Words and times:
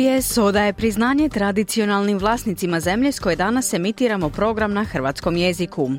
SBS 0.00 0.38
odaje 0.38 0.72
priznanje 0.72 1.28
tradicionalnim 1.28 2.18
vlasnicima 2.18 2.80
zemlje 2.80 3.12
s 3.12 3.20
koje 3.20 3.36
danas 3.36 3.72
emitiramo 3.72 4.28
program 4.28 4.72
na 4.72 4.84
hrvatskom 4.84 5.36
jeziku. 5.36 5.90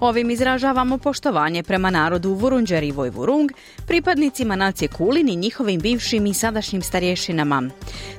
Ovim 0.00 0.30
izražavamo 0.30 0.98
poštovanje 0.98 1.62
prema 1.62 1.90
narodu 1.90 2.30
Vurunđer 2.30 2.82
i 2.82 2.90
Vojvurung, 2.90 3.50
pripadnicima 3.86 4.56
nacije 4.56 4.88
Kulin 4.88 5.28
i 5.28 5.36
njihovim 5.36 5.80
bivšim 5.80 6.26
i 6.26 6.34
sadašnjim 6.34 6.82
starješinama. 6.82 7.62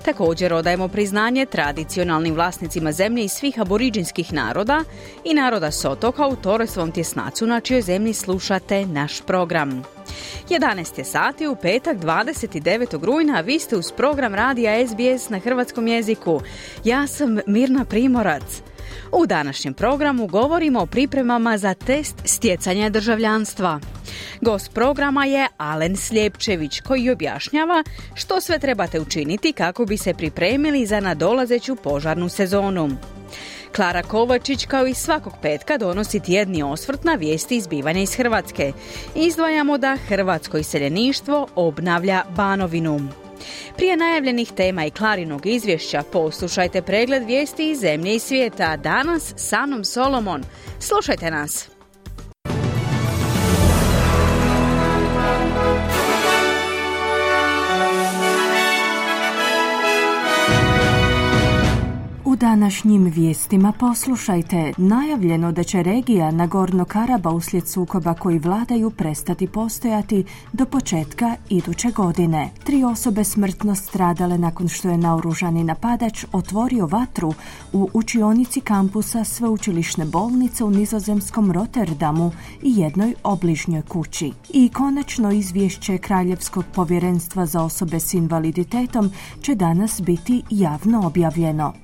Također 0.06 0.54
odajemo 0.54 0.88
priznanje 0.88 1.46
tradicionalnim 1.46 2.34
vlasnicima 2.34 2.92
zemlje 2.92 3.24
i 3.24 3.30
svih 3.30 3.60
aboriđinskih 3.60 4.34
naroda 4.34 4.84
i 5.24 5.34
naroda 5.34 5.72
Sotoka 5.72 6.28
u 6.28 6.36
Toresvom 6.36 6.92
tjesnacu 6.92 7.48
na 7.48 7.60
čijoj 7.60 7.82
zemlji 7.82 8.14
slušate 8.14 8.86
naš 8.86 9.22
program. 9.22 9.84
11 10.50 10.98
je 10.98 11.06
sati 11.06 11.48
u 11.48 11.56
petak 11.56 11.98
29. 11.98 13.04
rujna, 13.06 13.42
vi 13.42 13.60
ste 13.60 13.78
uz 13.78 13.92
program 13.92 14.36
radija 14.36 14.88
SBS 14.88 15.30
na 15.30 15.40
hrvatskom 15.40 15.88
jeziku. 15.88 16.42
Ja 16.84 17.08
sam 17.08 17.40
Mirna 17.48 17.86
Primorac. 17.86 18.44
U 19.12 19.26
današnjem 19.26 19.74
programu 19.74 20.28
govorimo 20.28 20.80
o 20.82 20.86
pripremama 20.86 21.58
za 21.58 21.74
test 21.74 22.16
stjecanja 22.26 22.90
državljanstva. 22.90 23.80
Gost 24.42 24.74
programa 24.74 25.26
je 25.26 25.48
Alen 25.58 25.96
Sljepčević 25.96 26.82
koji 26.82 27.10
objašnjava 27.10 27.84
što 28.14 28.42
sve 28.42 28.60
trebate 28.60 29.00
učiniti 29.00 29.54
kako 29.54 29.86
bi 29.86 29.98
se 29.98 30.14
pripremili 30.14 30.86
za 30.86 31.00
nadolazeću 31.00 31.76
požarnu 31.76 32.30
sezonu. 32.30 32.90
Klara 33.76 34.04
Kovačić 34.04 34.66
kao 34.66 34.88
i 34.88 34.94
svakog 34.94 35.34
petka 35.42 35.78
donosi 35.78 36.20
tjedni 36.20 36.64
osvrt 36.64 37.04
na 37.04 37.14
vijesti 37.14 37.56
izbivanja 37.56 38.02
iz 38.02 38.16
Hrvatske. 38.16 38.74
Izdvajamo 39.16 39.78
da 39.78 39.98
hrvatsko 40.08 40.58
iseljeništvo 40.58 41.48
obnavlja 41.56 42.24
Banovinu. 42.36 43.00
Prije 43.76 43.98
najavljenih 43.98 44.52
tema 44.52 44.86
i 44.86 44.92
Klarinog 44.92 45.46
izvješća 45.46 46.04
poslušajte 46.12 46.82
pregled 46.82 47.26
vijesti 47.26 47.72
iz 47.72 47.80
zemlje 47.80 48.16
i 48.16 48.20
svijeta. 48.20 48.78
Danas 48.78 49.34
sa 49.38 49.66
mnom 49.66 49.84
Solomon. 49.84 50.44
Slušajte 50.80 51.32
nas. 51.32 51.73
Današnjim 62.44 63.04
vijestima 63.04 63.72
poslušajte 63.72 64.74
najavljeno 64.78 65.52
da 65.52 65.64
će 65.64 65.84
regija 65.84 66.32
Nagorno 66.32 66.86
Karaba 66.86 67.30
uslijed 67.30 67.68
sukoba 67.68 68.14
koji 68.14 68.40
vladaju 68.40 68.90
prestati 68.90 69.48
postojati 69.48 70.26
do 70.54 70.66
početka 70.66 71.36
iduće 71.50 71.92
godine. 71.92 72.50
Tri 72.64 72.84
osobe 72.84 73.24
smrtno 73.24 73.76
stradale 73.76 74.38
nakon 74.38 74.68
što 74.68 74.90
je 74.90 74.98
naoružani 74.98 75.64
napadač 75.64 76.26
otvorio 76.32 76.86
vatru 76.86 77.34
u 77.74 77.90
učionici 77.94 78.62
kampusa 78.62 79.24
sveučilišne 79.24 80.06
bolnice 80.06 80.64
u 80.64 80.72
nizozemskom 80.72 81.52
Rotterdamu 81.52 82.32
i 82.62 82.80
jednoj 82.80 83.14
obližnjoj 83.24 83.82
kući. 83.82 84.32
I 84.54 84.70
konačno 84.70 85.32
izvješće 85.32 85.98
Kraljevskog 85.98 86.66
povjerenstva 86.76 87.46
za 87.46 87.64
osobe 87.64 88.00
s 88.00 88.14
invaliditetom 88.14 89.12
će 89.42 89.56
danas 89.56 90.02
biti 90.02 90.44
javno 90.50 91.08
objavljeno. 91.08 91.83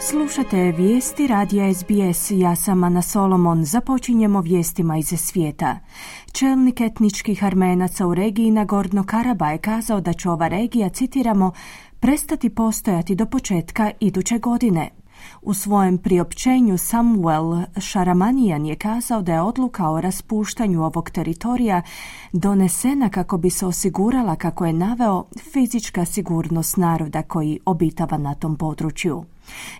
Slušate 0.00 0.72
vijesti 0.72 1.26
radija 1.26 1.74
SBS, 1.74 2.30
ja 2.30 2.56
sam 2.56 2.84
Ana 2.84 3.02
Solomon. 3.02 3.64
Započinjemo 3.64 4.40
vijestima 4.40 4.98
iz 4.98 5.06
svijeta. 5.06 5.78
Čelnik 6.32 6.80
etničkih 6.80 7.44
armenaca 7.44 8.06
u 8.06 8.14
regiji 8.14 8.50
Nagorno 8.50 9.04
Karaba 9.04 9.50
je 9.50 9.58
kazao 9.58 10.00
da 10.00 10.12
će 10.12 10.30
ova 10.30 10.48
regija, 10.48 10.88
citiramo, 10.88 11.52
prestati 12.00 12.50
postojati 12.50 13.14
do 13.14 13.26
početka 13.26 13.90
iduće 14.00 14.38
godine. 14.38 14.90
U 15.42 15.54
svojem 15.54 15.98
priopćenju 15.98 16.78
Samuel 16.78 17.62
Šaramanijan 17.78 18.66
je 18.66 18.76
kazao 18.76 19.22
da 19.22 19.32
je 19.32 19.40
odluka 19.40 19.90
o 19.90 20.00
raspuštanju 20.00 20.84
ovog 20.84 21.10
teritorija 21.10 21.82
donesena 22.32 23.08
kako 23.08 23.38
bi 23.38 23.50
se 23.50 23.66
osigurala, 23.66 24.36
kako 24.36 24.66
je 24.66 24.72
naveo, 24.72 25.24
fizička 25.52 26.04
sigurnost 26.04 26.76
naroda 26.76 27.22
koji 27.22 27.60
obitava 27.64 28.18
na 28.18 28.34
tom 28.34 28.56
području. 28.56 29.24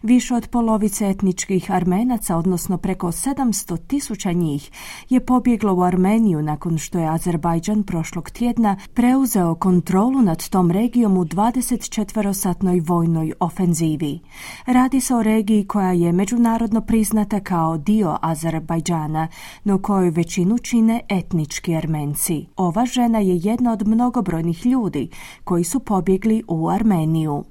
Više 0.02 0.34
od 0.34 0.48
polovice 0.48 1.08
etničkih 1.08 1.70
Armenaca, 1.70 2.36
odnosno 2.36 2.78
preko 2.78 3.06
700 3.06 3.78
tisuća 3.86 4.32
njih, 4.32 4.70
je 5.08 5.26
pobjeglo 5.26 5.74
u 5.74 5.82
Armeniju 5.82 6.42
nakon 6.42 6.78
što 6.78 6.98
je 6.98 7.08
Azerbajdžan 7.08 7.82
prošlog 7.82 8.30
tjedna 8.30 8.76
preuzeo 8.94 9.54
kontrolu 9.54 10.22
nad 10.22 10.48
tom 10.48 10.70
regijom 10.70 11.18
u 11.18 11.24
24-satnoj 11.24 12.80
vojnoj 12.80 13.32
ofenzivi. 13.40 14.20
Radi 14.66 15.00
se 15.00 15.14
o 15.14 15.22
regiji 15.22 15.66
koja 15.66 15.92
je 15.92 16.12
međunarodno 16.12 16.80
priznata 16.80 17.40
kao 17.40 17.78
dio 17.78 18.16
Azerbajdžana, 18.22 19.28
no 19.64 19.78
koju 19.82 20.12
većinu 20.12 20.58
čine 20.58 21.00
etnički 21.08 21.76
Armenci. 21.76 22.46
Ova 22.56 22.86
žena 22.86 23.18
je 23.18 23.40
jedna 23.42 23.72
od 23.72 23.86
mnogobrojnih 23.88 24.66
ljudi 24.66 25.10
koji 25.44 25.64
su 25.64 25.80
pobjegli 25.80 26.42
u 26.48 26.68
Armeniju. 26.68 27.44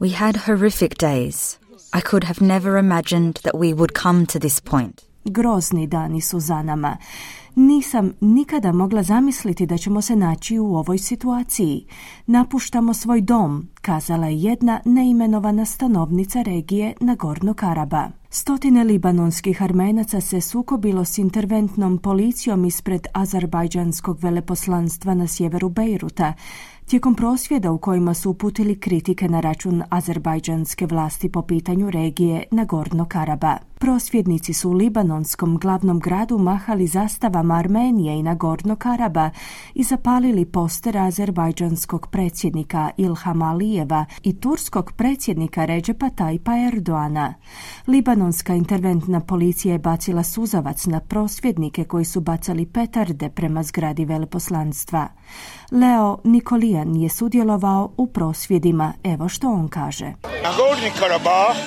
We 0.00 0.14
had 0.14 0.36
horrific 0.36 0.98
days. 0.98 1.58
I 1.92 2.00
could 2.00 2.24
have 2.24 2.40
never 2.46 2.78
imagined 2.78 3.34
that 3.42 3.54
we 3.54 3.74
would 3.74 3.92
come 4.02 4.26
to 4.26 4.38
this 4.38 4.60
point. 4.60 5.02
Grozni 5.24 5.86
dani 5.86 6.20
su 6.20 6.40
za 6.40 6.62
nama. 6.62 6.96
Nisam 7.54 8.12
nikada 8.20 8.72
mogla 8.72 9.02
zamisliti 9.02 9.66
da 9.66 9.78
ćemo 9.78 10.02
se 10.02 10.16
naći 10.16 10.58
u 10.58 10.76
ovoj 10.76 10.98
situaciji. 10.98 11.86
Napuštamo 12.26 12.94
svoj 12.94 13.20
dom, 13.20 13.68
kazala 13.80 14.26
je 14.26 14.42
jedna 14.42 14.80
neimenovana 14.84 15.64
stanovnica 15.64 16.42
regije 16.42 16.94
Nagorno 17.00 17.54
Karaba. 17.54 18.08
Stotine 18.30 18.84
libanonskih 18.84 19.62
armenaca 19.62 20.20
se 20.20 20.40
sukobilo 20.40 21.04
s 21.04 21.18
interventnom 21.18 21.98
policijom 21.98 22.64
ispred 22.64 23.06
azerbajdžanskog 23.12 24.18
veleposlanstva 24.22 25.14
na 25.14 25.26
sjeveru 25.26 25.68
Bejruta, 25.68 26.32
tijekom 26.86 27.14
prosvjeda 27.14 27.72
u 27.72 27.78
kojima 27.78 28.14
su 28.14 28.30
uputili 28.30 28.80
kritike 28.80 29.28
na 29.28 29.40
račun 29.40 29.82
azerbajdžanske 29.90 30.86
vlasti 30.86 31.28
po 31.28 31.42
pitanju 31.42 31.90
regije 31.90 32.44
Nagorno 32.50 33.04
Karaba. 33.04 33.56
Prosvjednici 33.78 34.52
su 34.52 34.70
u 34.70 34.72
libanonskom 34.72 35.58
glavnom 35.58 36.00
gradu 36.00 36.38
mahali 36.38 36.86
zastavama 36.86 37.54
Armenije 37.54 38.18
i 38.18 38.22
Nagorno 38.22 38.76
Karaba 38.76 39.30
i 39.74 39.82
zapalili 39.82 40.44
poster 40.44 40.96
azerbajdžanskog 40.98 42.06
predsjednika 42.06 42.90
Ilhama 42.96 43.50
Alijeva 43.50 44.04
i 44.22 44.32
turskog 44.32 44.92
predsjednika 44.92 45.64
Ređepa 45.64 46.10
Tajpa 46.10 46.52
Erdoana. 46.58 47.34
Libanonska 47.86 48.54
interventna 48.54 49.20
policija 49.20 49.72
je 49.72 49.78
bacila 49.78 50.22
suzavac 50.22 50.86
na 50.86 51.00
prosvjednike 51.00 51.84
koji 51.84 52.04
su 52.04 52.20
bacali 52.20 52.66
petarde 52.66 53.28
prema 53.30 53.62
zgradi 53.62 54.04
veleposlanstva. 54.04 55.08
Leo 55.70 56.18
Nikolijan 56.76 57.02
je 57.02 57.08
sudjelovao 57.08 57.90
u 57.96 58.06
prosvjedima. 58.06 58.92
Evo 59.04 59.28
što 59.28 59.46
on 59.48 59.68
kaže. 59.68 60.12
Nagorno 60.42 60.90
Karabakh 60.98 61.58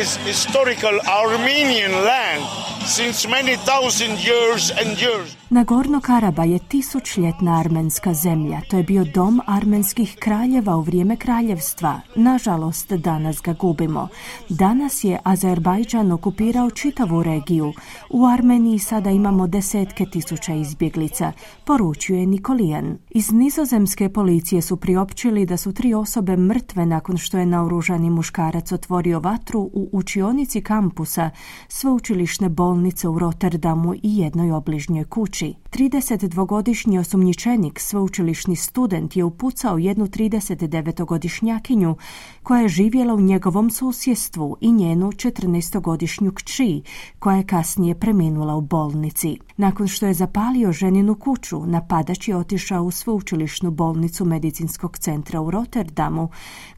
is 0.00 0.18
historical 0.26 0.98
Armenian 1.22 1.92
land 1.92 2.44
since 2.86 3.28
many 3.28 3.56
thousand 3.56 4.18
years 4.18 4.70
and 4.80 4.98
years. 4.98 5.43
Nagorno 5.54 6.00
Karaba 6.00 6.44
je 6.44 6.58
tisućljetna 6.58 7.58
armenska 7.60 8.14
zemlja. 8.14 8.60
To 8.70 8.76
je 8.76 8.82
bio 8.82 9.04
dom 9.04 9.40
armenskih 9.46 10.16
kraljeva 10.20 10.76
u 10.76 10.80
vrijeme 10.80 11.16
kraljevstva. 11.16 12.00
Nažalost, 12.16 12.92
danas 12.92 13.42
ga 13.42 13.52
gubimo. 13.52 14.08
Danas 14.48 15.04
je 15.04 15.18
Azerbajdžan 15.24 16.12
okupirao 16.12 16.70
čitavu 16.70 17.22
regiju. 17.22 17.72
U 18.10 18.26
Armeniji 18.26 18.78
sada 18.78 19.10
imamo 19.10 19.46
desetke 19.46 20.06
tisuća 20.06 20.54
izbjeglica, 20.54 21.32
poručuje 21.64 22.26
Nikolijan. 22.26 22.98
Iz 23.10 23.32
nizozemske 23.32 24.08
policije 24.08 24.62
su 24.62 24.76
priopćili 24.76 25.46
da 25.46 25.56
su 25.56 25.72
tri 25.72 25.94
osobe 25.94 26.36
mrtve 26.36 26.86
nakon 26.86 27.16
što 27.16 27.38
je 27.38 27.46
naoružani 27.46 28.10
muškarac 28.10 28.72
otvorio 28.72 29.20
vatru 29.20 29.60
u 29.60 29.88
učionici 29.92 30.60
kampusa 30.60 31.30
sveučilišne 31.68 32.48
bolnice 32.48 33.08
u 33.08 33.18
Rotterdamu 33.18 33.94
i 33.94 34.18
jednoj 34.18 34.52
obližnjoj 34.52 35.04
kući. 35.04 35.43
32-godišnji 35.70 36.98
osumnjičenik, 36.98 37.80
sveučilišni 37.80 38.56
student, 38.56 39.16
je 39.16 39.24
upucao 39.24 39.78
jednu 39.78 40.06
39-godišnjakinju 40.06 41.96
koja 42.42 42.60
je 42.60 42.68
živjela 42.68 43.14
u 43.14 43.20
njegovom 43.20 43.70
susjedstvu 43.70 44.56
i 44.60 44.72
njenu 44.72 45.12
14-godišnju 45.12 46.32
kći, 46.32 46.82
koja 47.18 47.36
je 47.36 47.46
kasnije 47.46 47.94
preminula 47.94 48.56
u 48.56 48.60
bolnici. 48.60 49.38
Nakon 49.56 49.88
što 49.88 50.06
je 50.06 50.14
zapalio 50.14 50.72
ženinu 50.72 51.14
kuću, 51.14 51.66
napadač 51.66 52.28
je 52.28 52.36
otišao 52.36 52.84
u 52.84 52.90
sveučilišnu 52.90 53.70
bolnicu 53.70 54.24
medicinskog 54.24 54.98
centra 54.98 55.40
u 55.40 55.50
Rotterdamu, 55.50 56.28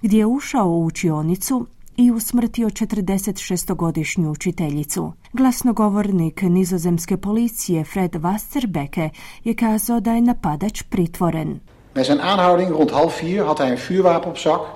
gdje 0.02 0.18
je 0.18 0.26
ušao 0.26 0.68
u 0.68 0.84
učionicu 0.84 1.66
i 1.98 2.10
usmrtio 2.10 2.68
46-godišnju 2.68 4.30
učiteljicu. 4.30 5.12
Glasnogovornik 5.32 6.42
nizozemske 6.42 7.16
policije 7.16 7.84
Fred 7.84 8.14
Wasterbeke 8.14 9.10
je 9.44 9.54
kazao 9.54 10.00
da 10.00 10.12
je 10.12 10.20
napadač 10.20 10.82
pritvoren. 10.82 11.60
Bij 11.92 12.04
zijn 12.04 12.20
aanhouding 12.20 12.70
rond 12.70 12.90
half 12.90 13.14
vier 13.14 13.44
had 13.44 13.58
hij 13.58 13.70
een 13.70 13.78
vuurwapen 13.78 14.28
op 14.28 14.38
zak 14.38 14.66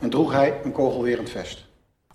en 0.00 0.10
droeg 0.10 0.32
hij 0.32 0.60
een 0.64 0.72
kogelwerend 0.72 1.30
vest. 1.30 1.65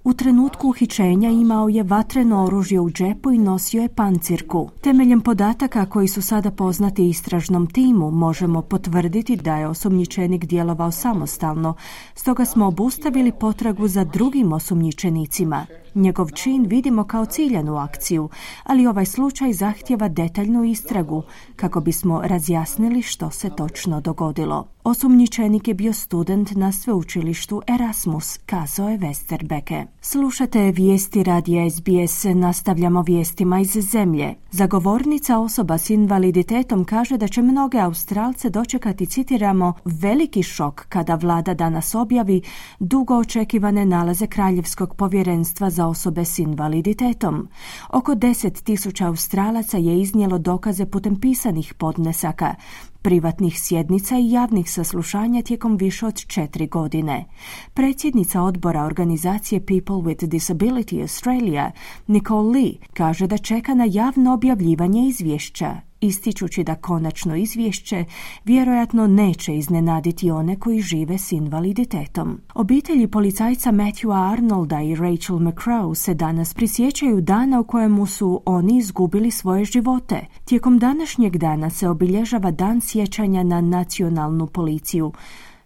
U 0.03 0.13
trenutku 0.13 0.69
uhićenja 0.69 1.29
imao 1.29 1.69
je 1.69 1.83
vatreno 1.83 2.45
oružje 2.45 2.79
u 2.79 2.89
džepu 2.89 3.31
i 3.31 3.37
nosio 3.37 3.81
je 3.81 3.89
pancirku. 3.89 4.69
Temeljem 4.81 5.21
podataka 5.21 5.85
koji 5.85 6.07
su 6.07 6.21
sada 6.21 6.51
poznati 6.51 7.09
istražnom 7.09 7.67
timu 7.67 8.11
možemo 8.11 8.61
potvrditi 8.61 9.35
da 9.35 9.57
je 9.57 9.67
osumnjičenik 9.67 10.45
djelovao 10.45 10.91
samostalno, 10.91 11.73
stoga 12.15 12.45
smo 12.45 12.67
obustavili 12.67 13.31
potragu 13.31 13.87
za 13.87 14.03
drugim 14.03 14.53
osumnjičenicima. 14.53 15.65
Njegov 15.95 16.29
čin 16.31 16.65
vidimo 16.65 17.03
kao 17.03 17.25
ciljanu 17.25 17.77
akciju, 17.77 18.29
ali 18.63 18.87
ovaj 18.87 19.05
slučaj 19.05 19.53
zahtjeva 19.53 20.07
detaljnu 20.07 20.63
istragu 20.63 21.23
kako 21.55 21.81
bismo 21.81 22.21
razjasnili 22.21 23.01
što 23.01 23.29
se 23.29 23.49
točno 23.49 24.01
dogodilo. 24.01 24.67
Osumnjičenik 24.83 25.67
je 25.67 25.73
bio 25.73 25.93
student 25.93 26.51
na 26.51 26.71
sveučilištu 26.71 27.61
Erasmus, 27.67 28.37
kazao 28.45 28.89
je 28.89 28.97
Westerbeke. 28.97 29.85
Slušate 30.01 30.71
vijesti 30.71 31.23
radija 31.23 31.69
SBS, 31.69 32.23
nastavljamo 32.35 33.01
vijestima 33.01 33.59
iz 33.59 33.71
zemlje. 33.71 34.35
Zagovornica 34.51 35.39
osoba 35.39 35.77
s 35.77 35.89
invaliditetom 35.89 36.85
kaže 36.85 37.17
da 37.17 37.27
će 37.27 37.41
mnoge 37.41 37.79
Australce 37.79 38.49
dočekati, 38.49 39.05
citiramo, 39.05 39.73
veliki 39.85 40.43
šok 40.43 40.85
kada 40.89 41.15
vlada 41.15 41.53
danas 41.53 41.95
objavi 41.95 42.41
dugo 42.79 43.17
očekivane 43.17 43.85
nalaze 43.85 44.27
Kraljevskog 44.27 44.95
povjerenstva 44.95 45.69
za 45.69 45.80
osobe 45.87 46.25
s 46.25 46.39
invaliditetom. 46.39 47.47
Oko 47.89 48.11
10.000 48.11 49.05
Australaca 49.07 49.77
je 49.77 50.01
iznijelo 50.01 50.37
dokaze 50.37 50.85
putem 50.85 51.19
pisanih 51.19 51.73
podnesaka, 51.73 52.55
privatnih 53.01 53.59
sjednica 53.59 54.17
i 54.17 54.31
javnih 54.31 54.71
saslušanja 54.71 55.41
tijekom 55.41 55.77
više 55.77 56.05
od 56.05 56.25
četiri 56.25 56.67
godine. 56.67 57.25
Predsjednica 57.73 58.41
odbora 58.41 58.83
organizacije 58.83 59.65
People 59.65 59.95
with 59.95 60.27
Disability 60.27 61.01
Australia, 61.01 61.71
Nicole 62.07 62.49
Lee, 62.49 62.73
kaže 62.93 63.27
da 63.27 63.37
čeka 63.37 63.73
na 63.73 63.85
javno 63.89 64.33
objavljivanje 64.33 65.07
izvješća 65.07 65.90
ističući 66.01 66.63
da 66.63 66.75
konačno 66.75 67.35
izvješće 67.35 68.05
vjerojatno 68.45 69.07
neće 69.07 69.55
iznenaditi 69.55 70.31
one 70.31 70.59
koji 70.59 70.81
žive 70.81 71.17
s 71.17 71.31
invaliditetom. 71.31 72.41
Obitelji 72.53 73.07
policajca 73.07 73.71
Matthewa 73.71 74.31
Arnolda 74.31 74.81
i 74.81 74.95
Rachel 74.95 75.35
McCrow 75.35 75.95
se 75.95 76.13
danas 76.13 76.53
prisjećaju 76.53 77.21
dana 77.21 77.59
u 77.59 77.63
kojemu 77.63 78.05
su 78.05 78.41
oni 78.45 78.77
izgubili 78.77 79.31
svoje 79.31 79.65
živote. 79.65 80.25
Tijekom 80.45 80.79
današnjeg 80.79 81.37
dana 81.37 81.69
se 81.69 81.89
obilježava 81.89 82.51
dan 82.51 82.81
sjećanja 82.81 83.43
na 83.43 83.61
nacionalnu 83.61 84.47
policiju 84.47 85.11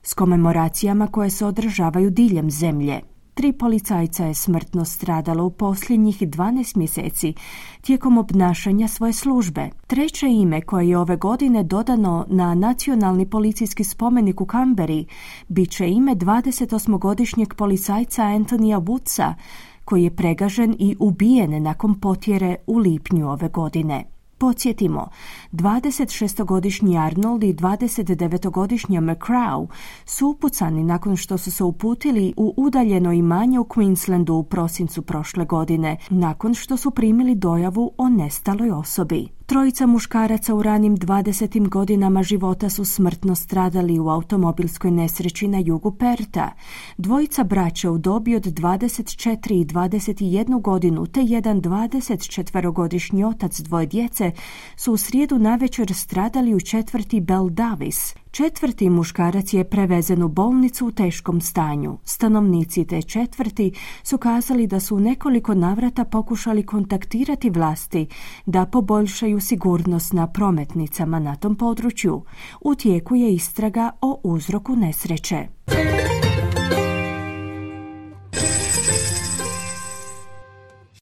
s 0.04 0.14
komemoracijama 0.14 1.08
koje 1.08 1.30
se 1.30 1.46
održavaju 1.46 2.10
diljem 2.10 2.52
zemlje. 2.52 3.14
Tri 3.36 3.54
policajca 3.54 4.26
je 4.26 4.34
smrtno 4.34 4.86
stradalo 4.86 5.46
u 5.46 5.50
posljednjih 5.50 6.22
12 6.22 6.78
mjeseci 6.78 7.34
tijekom 7.82 8.18
obnašanja 8.18 8.88
svoje 8.88 9.14
službe. 9.14 9.70
Treće 9.88 10.28
ime 10.28 10.62
koje 10.62 10.90
je 10.90 10.98
ove 10.98 11.16
godine 11.16 11.64
dodano 11.64 12.26
na 12.30 12.56
nacionalni 12.56 13.30
policijski 13.30 13.84
spomenik 13.84 14.42
u 14.42 14.46
Kamberi 14.46 15.06
bit 15.48 15.72
će 15.72 15.90
ime 15.90 16.16
28-godišnjeg 16.16 17.56
policajca 17.56 18.24
Antonija 18.24 18.80
Woodsa 18.80 19.34
koji 19.86 20.04
je 20.04 20.16
pregažen 20.16 20.76
i 20.80 20.96
ubijen 21.00 21.64
nakon 21.64 22.00
potjere 22.00 22.56
u 22.68 22.78
lipnju 22.78 23.30
ove 23.30 23.50
godine. 23.50 24.14
Podsjetimo, 24.38 25.10
26-godišnji 25.52 26.98
Arnold 26.98 27.44
i 27.44 27.54
29-godišnja 27.54 29.02
McCrow 29.02 29.68
su 30.06 30.28
upucani 30.28 30.84
nakon 30.84 31.16
što 31.16 31.38
su 31.38 31.52
se 31.52 31.64
uputili 31.64 32.34
u 32.38 32.54
udaljeno 32.58 33.12
imanje 33.14 33.60
u 33.60 33.64
Queenslandu 33.64 34.32
u 34.32 34.44
prosincu 34.44 35.02
prošle 35.02 35.46
godine, 35.46 35.98
nakon 36.10 36.54
što 36.54 36.78
su 36.78 36.92
primili 36.92 37.36
dojavu 37.36 37.92
o 37.98 38.10
nestaloj 38.10 38.72
osobi. 38.72 39.35
Trojica 39.45 39.86
muškaraca 39.86 40.56
u 40.56 40.63
ranim 40.63 40.97
20. 40.97 41.69
godinama 41.69 42.24
života 42.24 42.69
su 42.69 42.86
smrtno 42.86 43.36
stradali 43.36 44.00
u 44.00 44.09
automobilskoj 44.09 44.92
nesreći 44.92 45.47
na 45.47 45.59
jugu 45.65 45.92
Perta. 45.92 46.51
Dvojica 46.97 47.44
braća 47.44 47.92
u 47.92 47.97
dobi 47.97 48.36
od 48.36 48.44
24 48.44 49.62
i 49.62 49.65
21 49.65 50.62
godinu 50.62 51.06
te 51.07 51.21
jedan 51.21 51.62
24-godišnji 51.62 53.24
otac 53.24 53.59
dvoje 53.59 53.86
djece 53.86 54.31
su 54.75 54.94
u 54.94 54.97
srijedu 54.97 55.39
navečer 55.39 55.94
stradali 55.94 56.56
u 56.56 56.59
četvrti 56.59 57.21
Bell 57.21 57.50
Davis. 57.50 58.15
Četvrti 58.36 58.89
muškarac 58.89 59.53
je 59.53 59.63
prevezen 59.63 60.24
u 60.24 60.27
bolnicu 60.27 60.88
u 60.88 60.91
teškom 60.91 61.41
stanju. 61.41 61.98
Stanovnici 62.03 62.86
te 62.86 63.01
četvrti 63.01 63.71
su 64.03 64.18
kazali 64.18 64.68
da 64.68 64.80
su 64.80 64.95
u 64.95 65.00
nekoliko 65.00 65.53
navrata 65.53 66.06
pokušali 66.06 66.65
kontaktirati 66.65 67.50
vlasti 67.50 68.07
da 68.45 68.65
poboljšaju 68.65 69.35
sigurnost 69.40 70.14
na 70.14 70.28
prometnicama 70.28 71.20
na 71.20 71.36
tom 71.36 71.56
području. 71.56 72.24
U 72.62 72.76
tijeku 72.76 73.16
je 73.16 73.34
istraga 73.34 73.92
o 74.02 74.20
uzroku 74.24 74.76
nesreće. 74.76 75.48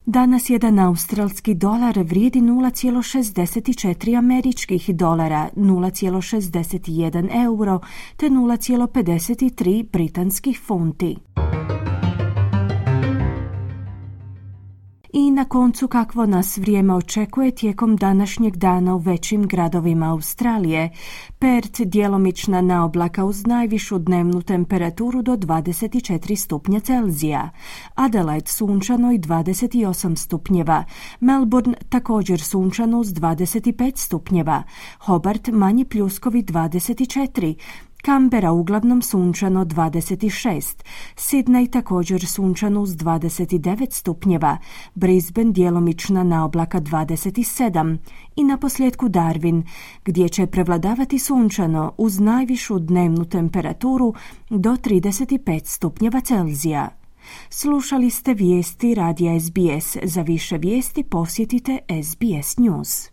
Danas 0.05 0.49
jedan 0.49 0.79
australski 0.79 1.53
dolar 1.53 1.99
vrijedi 1.99 2.41
0,64 2.41 4.17
američkih 4.17 4.95
dolara, 4.95 5.49
0,61 5.55 7.43
euro 7.45 7.79
te 8.17 8.29
0,53 8.29 9.89
britanskih 9.91 10.59
funti. 10.65 11.17
I 15.15 15.31
na 15.31 15.45
koncu 15.45 15.87
kakvo 15.87 16.25
nas 16.25 16.57
vrijeme 16.57 16.93
očekuje 16.93 17.51
tijekom 17.51 17.95
današnjeg 17.95 18.57
dana 18.57 18.95
u 18.95 18.97
većim 18.97 19.47
gradovima 19.47 20.11
Australije. 20.11 20.89
Perth 21.39 21.81
djelomična 21.81 22.61
naoblaka 22.61 23.25
uz 23.25 23.45
najvišu 23.45 23.99
dnevnu 23.99 24.41
temperaturu 24.41 25.21
do 25.21 25.35
24 25.35 26.35
stupnja 26.35 26.79
Celzija. 26.79 27.49
Adelaide 27.95 28.47
sunčano 28.47 29.11
i 29.11 29.19
28 29.19 30.15
stupnjeva. 30.15 30.83
Melbourne 31.19 31.73
također 31.89 32.41
sunčano 32.41 32.99
uz 32.99 33.07
25 33.07 33.97
stupnjeva. 33.97 34.63
Hobart 34.99 35.47
manji 35.47 35.85
pljuskovi 35.85 36.43
24. 36.43 37.55
Kambera 38.05 38.51
uglavnom 38.51 39.01
sunčano 39.01 39.65
26, 39.65 40.83
Sidney 41.15 41.71
također 41.71 42.25
sunčano 42.25 42.81
uz 42.81 42.89
29 42.89 43.91
stupnjeva, 43.91 44.57
Brisbane 44.95 45.51
djelomična 45.51 46.23
na 46.23 46.45
oblaka 46.45 46.81
27 46.81 47.97
i 48.35 48.43
na 48.43 48.57
posljedku 48.57 49.09
Darwin, 49.09 49.63
gdje 50.05 50.29
će 50.29 50.47
prevladavati 50.47 51.19
sunčano 51.19 51.93
uz 51.97 52.19
najvišu 52.19 52.79
dnevnu 52.79 53.25
temperaturu 53.25 54.13
do 54.49 54.69
35 54.69 55.65
stupnjeva 55.65 56.21
Celzija. 56.21 56.89
Slušali 57.49 58.09
ste 58.09 58.33
vijesti 58.33 58.95
radija 58.95 59.39
SBS. 59.39 59.97
Za 60.03 60.21
više 60.21 60.57
vijesti 60.57 61.03
posjetite 61.03 61.79
SBS 62.03 62.57
News. 62.57 63.09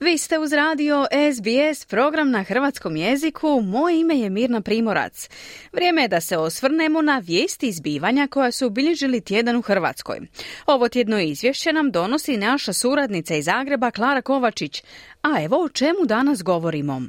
Vi 0.00 0.18
ste 0.18 0.38
uz 0.38 0.52
radio 0.52 1.06
SBS, 1.32 1.84
program 1.84 2.30
na 2.30 2.42
hrvatskom 2.42 2.96
jeziku. 2.96 3.60
Moje 3.60 4.00
ime 4.00 4.18
je 4.18 4.30
Mirna 4.30 4.60
Primorac. 4.60 5.28
Vrijeme 5.72 6.02
je 6.02 6.08
da 6.08 6.20
se 6.20 6.36
osvrnemo 6.36 7.02
na 7.02 7.18
vijesti 7.18 7.68
izbivanja 7.68 8.26
koja 8.26 8.52
su 8.52 8.66
obilježili 8.66 9.20
tjedan 9.20 9.56
u 9.56 9.62
Hrvatskoj. 9.62 10.20
Ovo 10.66 10.88
tjedno 10.88 11.20
izvješće 11.20 11.72
nam 11.72 11.90
donosi 11.90 12.36
naša 12.36 12.72
suradnica 12.72 13.34
iz 13.34 13.44
Zagreba 13.44 13.90
Klara 13.90 14.22
Kovačić. 14.22 14.82
A 15.22 15.42
evo 15.44 15.64
o 15.64 15.68
čemu 15.68 16.04
danas 16.04 16.42
govorimo. 16.42 17.02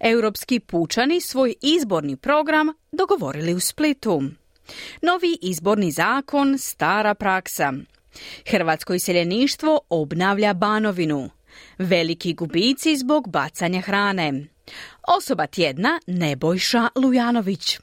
Europski 0.00 0.60
pučani 0.60 1.20
svoj 1.20 1.54
izborni 1.62 2.16
program 2.16 2.68
dogovorili 2.92 3.54
u 3.54 3.60
Splitu. 3.60 4.22
Novi 5.02 5.38
izborni 5.42 5.90
zakon, 5.90 6.58
stara 6.58 7.14
praksa. 7.14 7.72
Hrvatsko 8.50 8.94
iseljeništvo 8.94 9.80
obnavlja 9.88 10.54
Banovinu. 10.54 11.30
Veliki 11.78 12.34
gubici 12.34 12.96
zbog 12.96 13.28
bacanja 13.28 13.80
hrane. 13.80 14.32
Osoba 15.18 15.46
tjedna 15.46 16.00
Nebojša 16.06 16.88
Lujanović. 16.94 17.78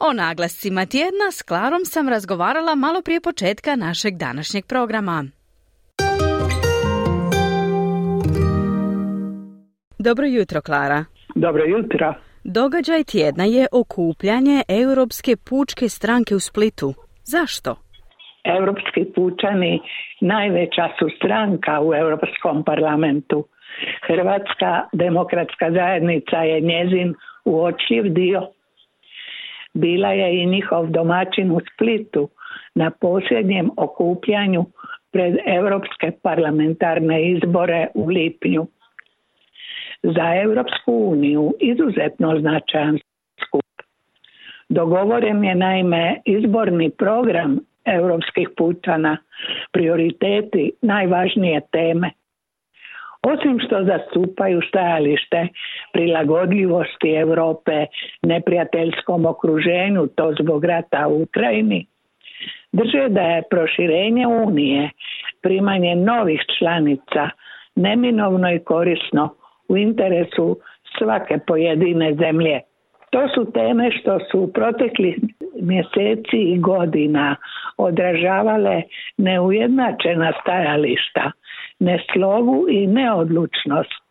O 0.00 0.12
naglascima 0.12 0.86
tjedna 0.86 1.32
s 1.32 1.42
Klarom 1.42 1.84
sam 1.84 2.08
razgovarala 2.08 2.74
malo 2.74 3.02
prije 3.02 3.20
početka 3.20 3.76
našeg 3.76 4.16
današnjeg 4.16 4.66
programa. 4.66 5.24
Dobro 9.98 10.26
jutro, 10.26 10.60
Klara. 10.60 11.04
Dobro 11.34 11.62
jutro. 11.64 12.14
Događaj 12.44 13.04
tjedna 13.04 13.44
je 13.44 13.66
okupljanje 13.72 14.62
Europske 14.68 15.36
pučke 15.36 15.88
stranke 15.88 16.34
u 16.34 16.40
Splitu. 16.40 16.94
Zašto? 17.24 17.76
Europski 18.44 19.04
pučani 19.14 19.80
najveća 20.20 20.88
su 20.98 21.08
stranka 21.16 21.80
u 21.80 21.94
Europskom 21.94 22.64
parlamentu. 22.64 23.44
Hrvatska 24.06 24.82
demokratska 24.92 25.70
zajednica 25.70 26.36
je 26.36 26.60
njezin 26.60 27.14
uočljiv 27.44 28.04
dio. 28.04 28.42
Bila 29.74 30.08
je 30.08 30.42
i 30.42 30.46
njihov 30.46 30.86
domaćin 30.86 31.50
u 31.50 31.60
Splitu 31.74 32.28
na 32.74 32.90
posljednjem 32.90 33.70
okupljanju 33.76 34.64
pred 35.12 35.36
Europske 35.46 36.12
parlamentarne 36.22 37.30
izbore 37.30 37.86
u 37.94 38.06
lipnju. 38.06 38.66
Za 40.02 40.34
Europsku 40.42 40.92
uniju 40.92 41.54
izuzetno 41.60 42.40
značajan 42.40 42.98
skup. 43.46 43.62
Dogovoren 44.68 45.44
je 45.44 45.54
naime 45.54 46.20
izborni 46.24 46.90
program 46.90 47.58
europskih 47.84 48.48
pučana, 48.56 49.16
prioriteti, 49.72 50.72
najvažnije 50.82 51.60
teme. 51.72 52.10
Osim 53.22 53.58
što 53.66 53.84
zastupaju 53.84 54.60
stajalište 54.68 55.48
prilagodljivosti 55.92 57.14
Europe 57.14 57.86
neprijateljskom 58.22 59.26
okruženju, 59.26 60.06
to 60.06 60.34
zbog 60.40 60.64
rata 60.64 61.08
u 61.08 61.22
Ukrajini, 61.22 61.86
drže 62.72 63.08
da 63.08 63.20
je 63.20 63.42
proširenje 63.50 64.26
Unije, 64.26 64.90
primanje 65.42 65.94
novih 65.96 66.40
članica, 66.58 67.28
neminovno 67.74 68.52
i 68.52 68.58
korisno 68.58 69.34
u 69.68 69.76
interesu 69.76 70.56
svake 70.98 71.38
pojedine 71.46 72.14
zemlje. 72.14 72.60
To 73.10 73.28
su 73.34 73.52
teme 73.52 73.90
što 73.90 74.18
su 74.30 74.52
protekli 74.54 75.16
mjeseci 75.62 76.36
i 76.36 76.58
godina 76.58 77.36
odražavale 77.76 78.82
neujednačena 79.16 80.32
stajališta, 80.40 81.30
neslovu 81.78 82.66
i 82.70 82.86
neodlučnost. 82.86 84.02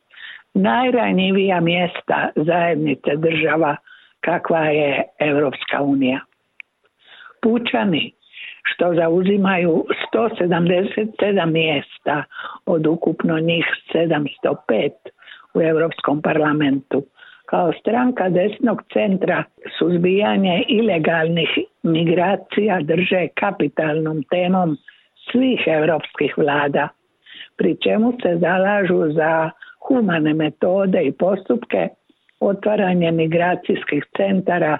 Najranjivija 0.53 1.59
mjesta 1.59 2.29
zajednice 2.35 3.15
država 3.15 3.75
kakva 4.19 4.59
je 4.65 5.03
Europska 5.19 5.81
unija. 5.81 6.19
Pučani 7.41 8.11
što 8.63 8.93
zauzimaju 8.93 9.85
177 10.13 11.51
mjesta 11.51 12.23
od 12.65 12.87
ukupno 12.87 13.39
njih 13.39 13.65
705 13.93 14.89
u 15.53 15.61
Europskom 15.61 16.21
parlamentu 16.21 17.03
kao 17.51 17.73
stranka 17.79 18.29
desnog 18.29 18.81
centra 18.93 19.43
suzbijanje 19.79 20.63
ilegalnih 20.67 21.49
migracija 21.83 22.79
drže 22.81 23.27
kapitalnom 23.35 24.23
temom 24.23 24.77
svih 25.31 25.63
europskih 25.67 26.37
vlada, 26.37 26.87
pri 27.57 27.77
čemu 27.83 28.13
se 28.21 28.37
zalažu 28.41 29.11
za 29.13 29.49
humane 29.87 30.33
metode 30.33 31.03
i 31.03 31.11
postupke, 31.11 31.87
otvaranje 32.39 33.11
migracijskih 33.11 34.03
centara, 34.17 34.77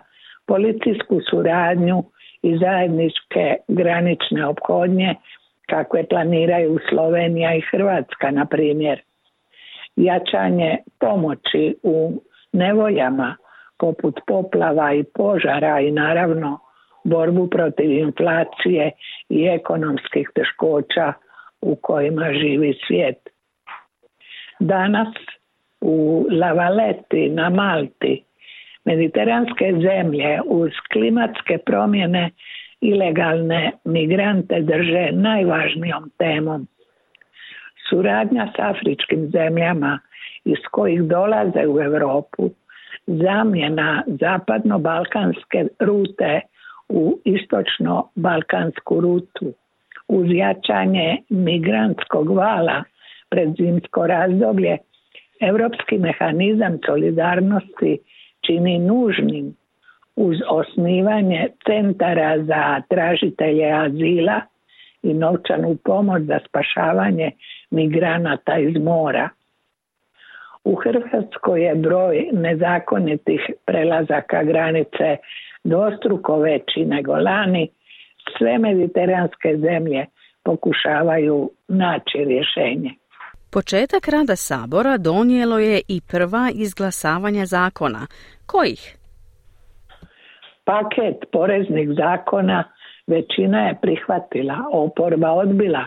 policijsku 0.48 1.20
suradnju 1.30 2.04
i 2.42 2.58
zajedničke 2.58 3.56
granične 3.68 4.46
ophodnje 4.46 5.16
kakve 5.70 6.08
planiraju 6.08 6.80
Slovenija 6.90 7.56
i 7.56 7.62
Hrvatska, 7.72 8.32
na 8.32 8.46
primjer. 8.46 9.02
Jačanje 9.96 10.78
pomoći 11.00 11.76
u 11.84 12.22
nevoljama 12.54 13.36
poput 13.78 14.20
poplava 14.28 14.94
i 14.94 15.04
požara 15.04 15.80
i 15.80 15.92
naravno 15.92 16.60
borbu 17.04 17.48
protiv 17.50 17.92
inflacije 17.92 18.92
i 19.30 19.46
ekonomskih 19.46 20.30
teškoća 20.36 21.14
u 21.62 21.76
kojima 21.76 22.34
živi 22.34 22.74
svijet. 22.88 23.30
Danas 24.60 25.08
u 25.82 26.26
Lavaleti 26.32 27.30
na 27.30 27.50
Malti 27.50 28.24
mediteranske 28.86 29.74
zemlje 29.82 30.42
uz 30.46 30.72
klimatske 30.94 31.58
promjene 31.66 32.30
ilegalne 32.82 33.72
migrante 33.84 34.62
drže 34.62 35.10
najvažnijom 35.12 36.12
temom. 36.18 36.68
Suradnja 37.90 38.48
s 38.56 38.60
afričkim 38.60 39.30
zemljama 39.32 40.00
iz 40.46 40.58
kojih 40.72 41.04
dolaze 41.04 41.68
u 41.68 41.82
Europu 41.82 42.50
zamjena 43.08 44.04
zapadno-balkanske 44.08 45.68
rute 45.80 46.42
u 46.90 47.20
istočno-balkansku 47.26 49.00
rutu 49.00 49.54
uz 50.08 50.28
jačanje 50.30 51.18
migrantskog 51.30 52.30
vala 52.30 52.84
pred 53.30 53.50
zimsko 53.58 54.08
razdoblje 54.08 54.78
Europski 55.42 55.98
mehanizam 55.98 56.80
solidarnosti 56.86 57.98
čini 58.46 58.80
nužnim 58.80 59.56
uz 60.16 60.38
osnivanje 60.50 61.48
centara 61.66 62.44
za 62.44 62.82
tražitelje 62.90 63.72
azila 63.72 64.42
i 65.04 65.14
novčanu 65.14 65.78
pomoć 65.84 66.22
za 66.24 66.40
spašavanje 66.48 67.32
migranata 67.72 68.58
iz 68.58 68.78
mora. 68.78 69.30
U 70.64 70.76
Hrvatskoj 70.76 71.64
je 71.64 71.76
broj 71.76 72.30
nezakonitih 72.32 73.42
prelazaka 73.66 74.44
granice 74.44 75.18
dvostruko 75.64 76.40
veći 76.40 76.86
nego 76.86 77.16
lani. 77.16 77.70
Sve 78.38 78.58
mediteranske 78.58 79.58
zemlje 79.58 80.06
pokušavaju 80.44 81.52
naći 81.68 82.18
rješenje. 82.18 82.92
Početak 83.52 84.08
rada 84.08 84.36
Sabora 84.36 84.98
donijelo 84.98 85.60
je 85.60 85.82
i 85.88 86.02
prva 86.12 86.50
izglasavanja 86.54 87.46
zakona. 87.46 88.08
Kojih? 88.46 88.98
Paket 90.66 91.18
poreznih 91.32 91.90
zakona 91.98 92.64
većina 93.08 93.60
je 93.68 93.78
prihvatila, 93.82 94.58
oporba 94.72 95.32
odbila 95.32 95.86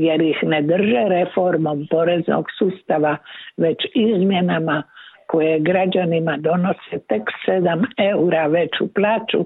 jer 0.00 0.22
ih 0.22 0.38
ne 0.42 0.62
drže 0.62 1.04
reformom 1.08 1.86
poreznog 1.90 2.46
sustava, 2.58 3.16
već 3.56 3.78
izmjenama 3.94 4.82
koje 5.26 5.58
građanima 5.60 6.36
donose 6.36 6.98
tek 7.08 7.22
7 7.46 7.84
eura 7.98 8.46
veću 8.46 8.94
plaću, 8.94 9.44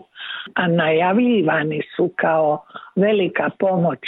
a 0.55 0.67
najavljivani 0.67 1.83
su 1.97 2.11
kao 2.17 2.65
velika 2.97 3.51
pomoć 3.59 3.99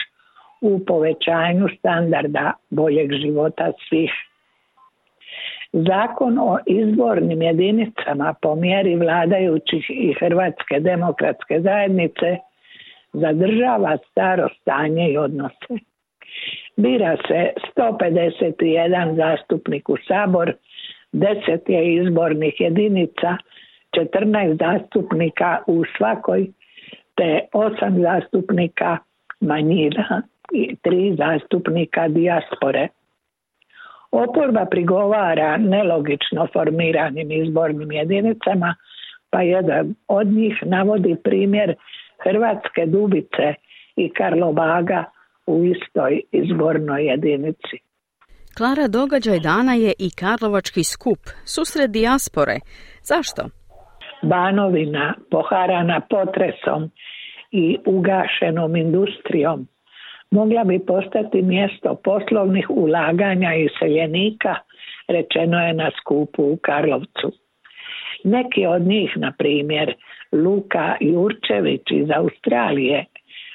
u 0.60 0.84
povećanju 0.86 1.68
standarda 1.78 2.52
boljeg 2.70 3.12
života 3.12 3.72
svih. 3.88 4.12
Zakon 5.72 6.38
o 6.38 6.58
izbornim 6.66 7.42
jedinicama 7.42 8.34
po 8.42 8.54
mjeri 8.54 8.96
vladajućih 8.96 9.90
i 9.90 10.14
Hrvatske 10.20 10.80
demokratske 10.80 11.60
zajednice 11.60 12.36
zadržava 13.12 13.98
staro 14.10 14.48
stanje 14.60 15.10
i 15.10 15.18
odnose. 15.18 15.95
Bira 16.76 17.16
se 17.28 17.52
151 17.76 19.16
zastupnik 19.16 19.88
u 19.88 19.96
sabor, 20.08 20.52
10 21.12 21.70
je 21.70 21.94
izbornih 21.94 22.60
jedinica, 22.60 23.36
14 23.92 24.58
zastupnika 24.58 25.58
u 25.66 25.84
svakoj, 25.96 26.46
te 27.14 27.40
8 27.52 28.02
zastupnika 28.02 28.98
manjina 29.40 30.22
i 30.52 30.76
3 30.84 31.16
zastupnika 31.16 32.08
dijaspore. 32.08 32.88
Oporba 34.10 34.66
prigovara 34.70 35.56
nelogično 35.56 36.46
formiranim 36.52 37.32
izbornim 37.32 37.92
jedinicama, 37.92 38.74
pa 39.30 39.42
jedan 39.42 39.94
od 40.08 40.26
njih 40.26 40.62
navodi 40.66 41.16
primjer 41.24 41.74
Hrvatske 42.24 42.86
Dubice 42.86 43.54
i 43.96 44.08
Karlovaga 44.12 45.04
u 45.46 45.64
istoj 45.64 46.20
izbornoj 46.32 47.06
jedinici. 47.06 47.76
Klara 48.56 48.88
događaj 48.88 49.40
dana 49.40 49.74
je 49.74 49.92
i 49.98 50.08
Karlovački 50.20 50.84
skup, 50.84 51.18
susret 51.44 51.90
dijaspore. 51.90 52.56
Zašto? 53.02 53.42
Banovina 54.22 55.14
poharana 55.30 56.00
potresom 56.10 56.90
i 57.50 57.78
ugašenom 57.86 58.76
industrijom 58.76 59.68
mogla 60.30 60.64
bi 60.64 60.78
postati 60.86 61.42
mjesto 61.42 61.94
poslovnih 62.04 62.70
ulaganja 62.70 63.54
i 63.54 63.68
seljenika, 63.78 64.54
rečeno 65.08 65.66
je 65.66 65.74
na 65.74 65.90
skupu 66.00 66.42
u 66.42 66.58
Karlovcu. 66.62 67.32
Neki 68.24 68.66
od 68.66 68.82
njih, 68.82 69.12
na 69.16 69.32
primjer 69.38 69.94
Luka 70.32 70.96
Jurčević 71.00 71.82
iz 71.90 72.08
Australije, 72.16 73.04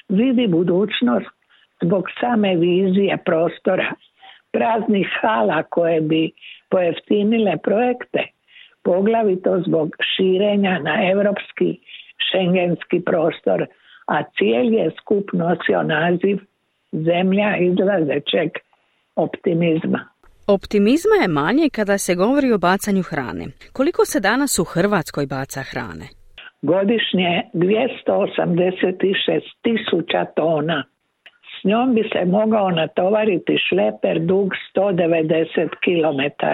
vidi 0.08 0.46
budućnost 0.46 1.41
zbog 1.84 2.04
same 2.20 2.56
vizije 2.56 3.18
prostora, 3.24 3.94
praznih 4.52 5.08
hala 5.20 5.62
koje 5.62 6.00
bi 6.00 6.30
pojeftinile 6.70 7.56
projekte, 7.62 8.26
poglavito 8.82 9.62
zbog 9.66 9.96
širenja 10.16 10.78
na 10.78 11.10
europski 11.10 11.78
šengenski 12.30 13.00
prostor, 13.04 13.66
a 14.06 14.22
cijeli 14.38 14.74
je 14.74 14.90
skup 15.00 15.32
nosio 15.32 15.82
naziv 15.82 16.38
zemlja 16.92 17.56
izlazećeg 17.56 18.50
optimizma. 19.16 20.08
Optimizma 20.46 21.16
je 21.22 21.28
manje 21.28 21.68
kada 21.72 21.98
se 21.98 22.14
govori 22.14 22.52
o 22.52 22.58
bacanju 22.58 23.02
hrane. 23.02 23.46
Koliko 23.72 24.04
se 24.04 24.20
danas 24.20 24.58
u 24.58 24.64
Hrvatskoj 24.64 25.26
baca 25.26 25.60
hrane? 25.70 26.06
Godišnje 26.62 27.42
286 27.54 29.40
tisuća 29.62 30.24
tona. 30.36 30.84
Njom 31.64 31.94
bi 31.94 32.02
se 32.12 32.24
mogao 32.24 32.70
natovariti 32.70 33.56
šleper 33.68 34.18
dug 34.18 34.52
190 34.76 35.68
km, 35.84 36.44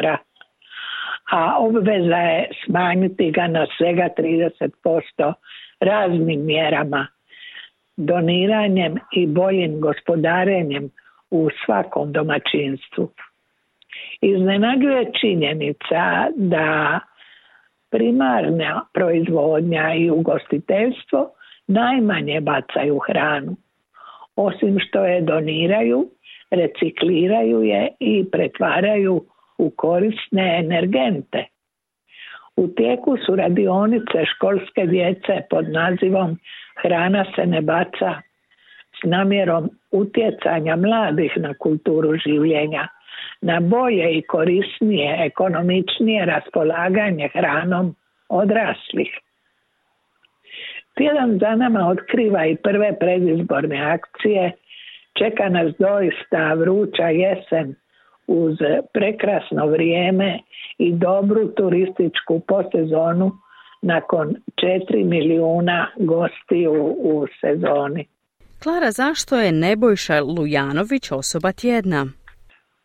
a 1.30 1.56
obveza 1.58 2.16
je 2.16 2.48
smanjiti 2.64 3.30
ga 3.30 3.46
na 3.46 3.66
svega 3.78 4.08
30% 4.18 5.32
raznim 5.80 6.46
mjerama 6.46 7.06
doniranjem 7.96 8.94
i 9.12 9.26
boljim 9.26 9.80
gospodarenjem 9.80 10.90
u 11.30 11.48
svakom 11.64 12.12
domaćinstvu. 12.12 13.10
Iznenađuje 14.20 15.12
činjenica 15.20 16.26
da 16.36 17.00
primarna 17.90 18.84
proizvodnja 18.94 19.94
i 19.94 20.10
ugostiteljstvo 20.10 21.30
najmanje 21.66 22.40
bacaju 22.40 22.98
hranu. 22.98 23.56
Osim 24.40 24.78
što 24.78 25.04
je 25.04 25.20
doniraju, 25.20 26.10
recikliraju 26.50 27.62
je 27.62 27.88
i 28.00 28.24
pretvaraju 28.30 29.24
u 29.58 29.70
korisne 29.70 30.58
energente. 30.58 31.44
U 32.56 32.68
tijeku 32.68 33.16
su 33.26 33.36
radionice 33.36 34.24
školske 34.34 34.86
djece 34.86 35.42
pod 35.50 35.68
nazivom 35.70 36.38
Hrana 36.82 37.24
se 37.36 37.46
ne 37.46 37.60
baca 37.60 38.14
s 39.00 39.04
namjerom 39.04 39.70
utjecanja 39.90 40.76
mladih 40.76 41.32
na 41.36 41.54
kulturu 41.54 42.16
življenja, 42.26 42.88
na 43.40 43.60
bolje 43.60 44.12
i 44.18 44.22
korisnije, 44.22 45.16
ekonomičnije 45.24 46.26
raspolaganje 46.26 47.28
hranom 47.28 47.94
odraslih. 48.28 49.10
Tjedan 50.98 51.38
za 51.40 51.54
nama 51.54 51.88
otkriva 51.88 52.46
i 52.46 52.56
prve 52.56 52.98
predizborne 52.98 53.78
akcije, 53.92 54.52
čeka 55.18 55.48
nas 55.48 55.74
doista 55.78 56.54
vruća 56.54 57.08
jesen 57.08 57.74
uz 58.26 58.56
prekrasno 58.92 59.66
vrijeme 59.66 60.38
i 60.78 60.92
dobru 60.92 61.48
turističku 61.48 62.40
posezonu 62.48 63.32
nakon 63.82 64.36
4 64.90 65.04
milijuna 65.04 65.86
gostiju 65.96 66.96
u 66.98 67.26
sezoni. 67.40 68.06
Klara, 68.62 68.90
zašto 68.90 69.36
je 69.36 69.52
Nebojša 69.52 70.20
Lujanović 70.20 71.12
osoba 71.12 71.52
tjedna? 71.52 72.06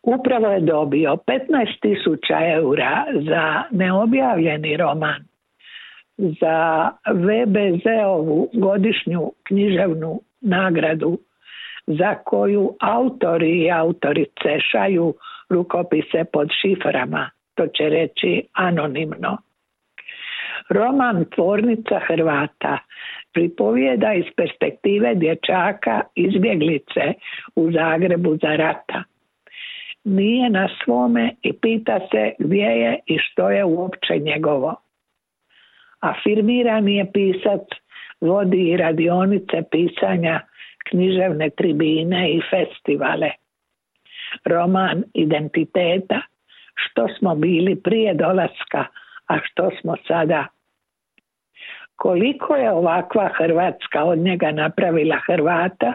Upravo 0.02 0.46
je 0.46 0.60
dobio 0.60 1.10
15 1.10 1.80
tisuća 1.82 2.38
eura 2.56 3.04
za 3.30 3.62
neobjavljeni 3.70 4.76
roman, 4.76 5.24
za 6.16 6.90
VBZ-ovu 7.06 8.48
godišnju 8.52 9.32
književnu 9.42 10.20
nagradu 10.40 11.18
za 11.86 12.14
koju 12.14 12.76
autori 12.80 13.64
i 13.64 13.70
autorice 13.70 14.60
šaju 14.70 15.14
rukopise 15.50 16.24
pod 16.32 16.48
šiframa, 16.62 17.30
to 17.54 17.66
će 17.66 17.88
reći 17.88 18.42
anonimno. 18.52 19.38
Roman 20.68 21.24
Tvornica 21.34 22.00
Hrvata 22.06 22.78
pripovijeda 23.32 24.12
iz 24.12 24.24
perspektive 24.36 25.14
dječaka 25.14 26.00
izbjeglice 26.14 27.12
u 27.56 27.72
Zagrebu 27.72 28.36
za 28.42 28.56
rata. 28.56 29.02
Nije 30.04 30.50
na 30.50 30.68
svome 30.84 31.30
i 31.42 31.52
pita 31.52 32.00
se 32.10 32.32
gdje 32.38 32.66
je 32.66 32.98
i 33.06 33.18
što 33.18 33.50
je 33.50 33.64
uopće 33.64 34.18
njegovo. 34.18 34.83
Afirmirani 36.04 36.96
je 36.96 37.06
pisac, 37.12 37.62
vodi 38.20 38.70
i 38.70 38.76
radionice 38.76 39.62
pisanja, 39.70 40.40
književne 40.90 41.50
tribine 41.50 42.30
i 42.30 42.40
festivale. 42.50 43.30
Roman 44.44 45.04
identiteta, 45.14 46.20
što 46.74 47.08
smo 47.18 47.34
bili 47.34 47.76
prije 47.82 48.14
dolaska, 48.14 48.84
a 49.26 49.38
što 49.44 49.70
smo 49.80 49.96
sada 50.08 50.46
koliko 51.96 52.56
je 52.56 52.72
ovakva 52.72 53.30
Hrvatska 53.38 54.04
od 54.04 54.18
njega 54.18 54.50
napravila 54.50 55.16
Hrvata 55.26 55.92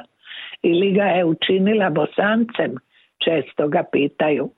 ili 0.61 0.91
ga 0.91 1.03
je 1.03 1.25
učinila 1.25 1.89
bosancem, 1.89 2.75
često 3.23 3.67
ga 3.67 3.83
pitaju. 3.91 4.49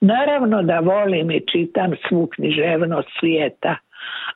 Naravno 0.00 0.62
da 0.62 0.80
volim 0.80 1.30
i 1.30 1.46
čitam 1.52 1.92
svu 2.08 2.26
književnost 2.26 3.08
svijeta, 3.20 3.76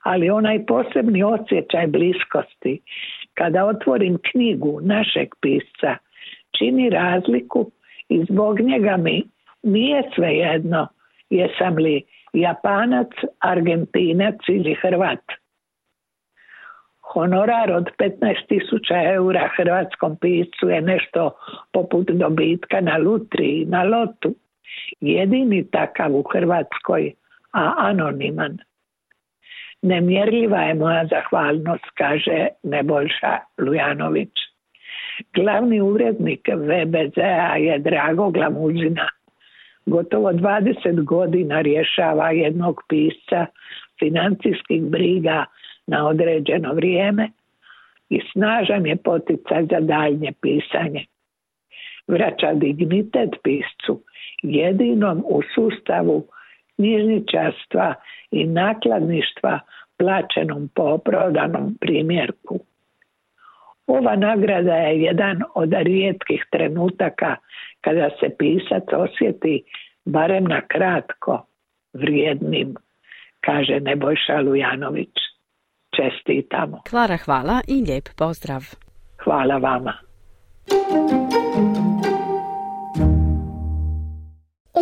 ali 0.06 0.30
onaj 0.30 0.66
posebni 0.66 1.22
osjećaj 1.22 1.86
bliskosti, 1.86 2.80
kada 3.34 3.66
otvorim 3.66 4.18
knjigu 4.30 4.80
našeg 4.82 5.28
pisca, 5.40 5.96
čini 6.58 6.90
razliku 6.90 7.70
i 8.08 8.24
zbog 8.24 8.60
njega 8.60 8.96
mi 8.96 9.22
nije 9.62 10.02
svejedno 10.14 10.88
jesam 11.30 11.76
li 11.76 12.02
Japanac, 12.32 13.10
Argentinac 13.40 14.36
ili 14.48 14.74
Hrvat 14.74 15.24
honorar 17.16 17.72
od 17.72 17.88
15.000 17.98 19.14
eura 19.14 19.48
hrvatskom 19.56 20.16
piscu 20.16 20.68
je 20.68 20.80
nešto 20.80 21.30
poput 21.72 22.10
dobitka 22.10 22.80
na 22.80 22.96
lutri 22.98 23.64
na 23.64 23.82
lotu. 23.82 24.34
Jedini 25.00 25.70
takav 25.70 26.16
u 26.16 26.22
Hrvatskoj, 26.32 27.12
a 27.52 27.74
anoniman. 27.76 28.58
Nemjerljiva 29.82 30.58
je 30.58 30.74
moja 30.74 31.06
zahvalnost, 31.06 31.84
kaže 31.94 32.46
Nebojša 32.62 33.38
Lujanović. 33.58 34.32
Glavni 35.34 35.80
urednik 35.80 36.48
VBZ-a 36.48 37.56
je 37.56 37.78
Drago 37.78 38.30
Glamuzina. 38.30 39.08
Gotovo 39.86 40.32
20 40.32 41.04
godina 41.04 41.60
rješava 41.60 42.30
jednog 42.30 42.82
pisca 42.88 43.46
financijskih 43.98 44.82
briga 44.82 45.44
na 45.86 46.08
određeno 46.08 46.72
vrijeme 46.72 47.30
i 48.08 48.20
snažan 48.32 48.86
je 48.86 48.96
poticaj 48.96 49.66
za 49.70 49.80
daljnje 49.80 50.32
pisanje. 50.42 51.04
Vraća 52.06 52.54
dignitet 52.54 53.30
piscu 53.42 54.00
jedinom 54.42 55.22
u 55.26 55.40
sustavu 55.54 56.26
knjižničarstva 56.76 57.94
i 58.30 58.46
nakladništva 58.46 59.60
plaćenom 59.98 60.68
po 60.74 60.98
prodanom 60.98 61.76
primjerku. 61.80 62.58
Ova 63.86 64.16
nagrada 64.16 64.74
je 64.74 65.02
jedan 65.02 65.42
od 65.54 65.72
rijetkih 65.72 66.44
trenutaka 66.50 67.36
kada 67.80 68.10
se 68.20 68.36
pisac 68.38 68.84
osjeti 68.92 69.62
barem 70.04 70.44
na 70.44 70.60
kratko 70.60 71.46
vrijednim, 71.92 72.74
kaže 73.40 73.80
Nebojša 73.80 74.40
Lujanović 74.40 75.14
čestitamo. 75.96 76.82
Klara, 76.90 77.16
hvala 77.16 77.60
i 77.68 77.74
lijep 77.74 78.08
pozdrav. 78.18 78.62
Hvala 79.24 79.56
vama. 79.56 79.92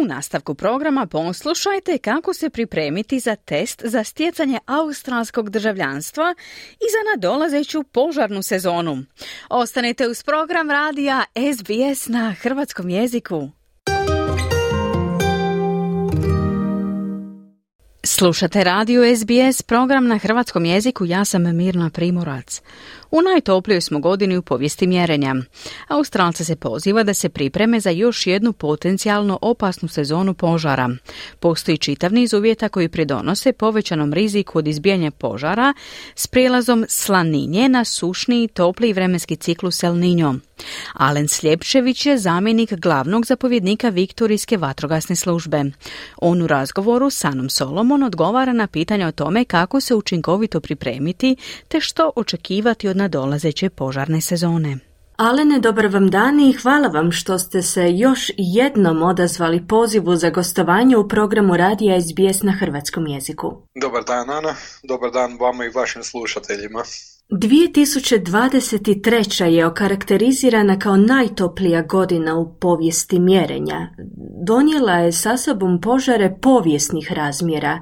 Nastavku 0.05 0.55
programa 0.55 1.07
poslušajte 1.07 1.99
kako 1.99 2.35
se 2.35 2.51
pripremiti 2.51 3.21
za 3.21 3.37
test 3.37 3.83
za 3.85 4.05
stjecanje 4.05 4.59
australskog 4.67 5.51
državljanstva 5.51 6.35
i 6.75 6.87
za 6.93 7.11
nadolazeću 7.11 7.83
požarnu 7.83 8.43
sezonu. 8.43 9.05
Ostanite 9.51 10.09
uz 10.09 10.23
program 10.23 10.71
radija 10.71 11.25
SBS 11.55 12.09
na 12.09 12.33
hrvatskom 12.33 12.89
jeziku. 12.89 13.49
Slušate 18.07 18.65
radio 18.65 19.03
SBS 19.17 19.63
program 19.63 20.07
na 20.07 20.19
hrvatskom 20.19 20.65
jeziku, 20.65 21.05
ja 21.05 21.25
sam 21.25 21.57
Mirna 21.57 21.91
Primorac. 21.91 22.63
U 23.11 23.23
najtoplijoj 23.23 23.81
smo 23.81 23.99
godini 23.99 24.37
u 24.37 24.43
povijesti 24.43 24.87
mjerenja. 24.87 25.35
Australce 25.89 26.45
se 26.45 26.57
poziva 26.57 27.03
da 27.03 27.15
se 27.15 27.29
pripreme 27.29 27.81
za 27.81 27.91
još 27.91 28.27
jednu 28.27 28.53
potencijalno 28.53 29.39
opasnu 29.43 29.89
sezonu 29.89 30.35
požara. 30.35 30.91
Postoji 31.41 31.79
čitav 31.79 32.13
niz 32.13 32.33
uvjeta 32.33 32.69
koji 32.69 32.89
pridonose 32.89 33.53
povećanom 33.53 34.13
riziku 34.13 34.59
od 34.59 34.69
izbijanja 34.69 35.11
požara 35.11 35.75
s 36.15 36.27
prijelazom 36.27 36.85
slaninje 36.89 37.69
na 37.69 37.85
sušni 37.85 38.45
i 38.45 38.49
topliji 38.49 38.93
vremenski 38.93 39.37
ciklus 39.37 39.83
El 39.83 39.95
Niño. 39.95 40.39
Alen 40.93 41.29
Sljepčević 41.29 42.07
je 42.07 42.19
zamjenik 42.19 42.73
glavnog 42.73 43.27
zapovjednika 43.27 43.89
Viktorijske 43.89 44.57
vatrogasne 44.57 45.17
službe. 45.17 45.65
On 46.17 46.43
u 46.43 46.47
razgovoru 46.47 47.11
s 47.11 47.25
Anom 47.25 47.51
Solomon 47.51 48.03
odgovara 48.03 48.53
na 48.53 48.67
pitanje 48.67 49.07
o 49.07 49.13
tome 49.13 49.45
kako 49.45 49.81
se 49.81 49.95
učinkovito 49.95 50.61
pripremiti 50.61 51.37
te 51.69 51.81
što 51.81 52.11
očekivati 52.17 52.89
od 52.89 52.97
nadolazeće 53.05 53.71
požarne 53.71 54.21
sezone. 54.21 54.79
Alene, 55.17 55.59
dobar 55.61 55.87
vam 55.87 56.11
dan 56.11 56.41
i 56.41 56.53
hvala 56.53 56.89
vam 56.89 57.13
što 57.13 57.39
ste 57.39 57.63
se 57.63 57.85
još 57.91 58.31
jednom 58.37 59.03
odazvali 59.03 59.67
pozivu 59.69 60.17
za 60.17 60.31
gostovanje 60.31 60.97
u 60.97 61.09
programu 61.09 61.57
Radija 61.57 62.01
SBS 62.01 62.43
na 62.43 62.53
hrvatskom 62.53 63.07
jeziku. 63.07 63.53
Dobar 63.75 64.05
dan, 64.05 64.31
Ana. 64.31 64.55
Dobar 64.83 65.11
dan 65.11 65.37
vama 65.41 65.65
i 65.65 65.75
vašim 65.75 66.03
slušateljima. 66.03 66.83
2023. 67.31 69.45
je 69.45 69.67
okarakterizirana 69.67 70.79
kao 70.79 70.97
najtoplija 70.97 71.83
godina 71.83 72.39
u 72.39 72.55
povijesti 72.61 73.19
mjerenja. 73.19 73.89
Donijela 74.47 74.93
je 74.93 75.13
sa 75.13 75.37
sobom 75.37 75.81
požare 75.81 76.37
povijesnih 76.43 77.13
razmjera. 77.13 77.81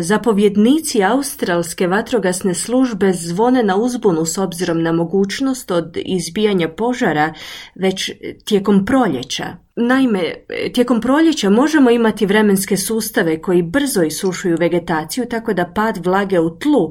Zapovjednici 0.00 1.04
Australske 1.04 1.86
vatrogasne 1.86 2.54
službe 2.54 3.12
zvone 3.12 3.62
na 3.62 3.76
uzbunu 3.76 4.24
s 4.24 4.38
obzirom 4.38 4.82
na 4.82 4.92
mogućnost 4.92 5.70
od 5.70 5.96
izbijanja 5.96 6.68
požara 6.68 7.34
već 7.74 8.10
tijekom 8.44 8.84
proljeća. 8.84 9.63
Naime, 9.76 10.34
tijekom 10.74 11.00
proljeća 11.00 11.50
možemo 11.50 11.90
imati 11.90 12.26
vremenske 12.26 12.76
sustave 12.76 13.42
koji 13.42 13.62
brzo 13.62 14.02
isušuju 14.02 14.56
vegetaciju 14.60 15.26
tako 15.30 15.52
da 15.52 15.72
pad 15.74 16.06
vlage 16.06 16.40
u 16.40 16.58
tlu 16.58 16.90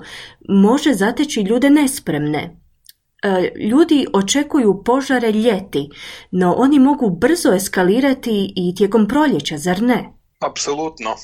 može 0.49 0.93
zateći 0.93 1.41
ljude 1.41 1.69
nespremne. 1.69 2.59
E, 3.23 3.51
ljudi 3.69 4.07
očekuju 4.13 4.83
požare 4.85 5.31
ljeti, 5.31 5.89
no 6.31 6.53
oni 6.57 6.79
mogu 6.79 7.09
brzo 7.09 7.53
eskalirati 7.53 8.53
i 8.55 8.75
tijekom 8.75 9.07
proljeća, 9.07 9.57
zar 9.57 9.81
ne? 9.81 10.13
Apsolutno. 10.39 11.15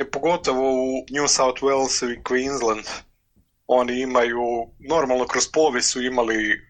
I 0.00 0.10
pogotovo 0.10 0.72
u 0.72 1.04
New 1.10 1.28
South 1.28 1.62
Wales 1.62 2.12
i 2.12 2.22
Queensland 2.22 3.04
oni 3.66 4.00
imaju, 4.00 4.42
normalno 4.78 5.26
kroz 5.26 5.44
povijest 5.52 5.90
su 5.90 6.02
imali 6.02 6.60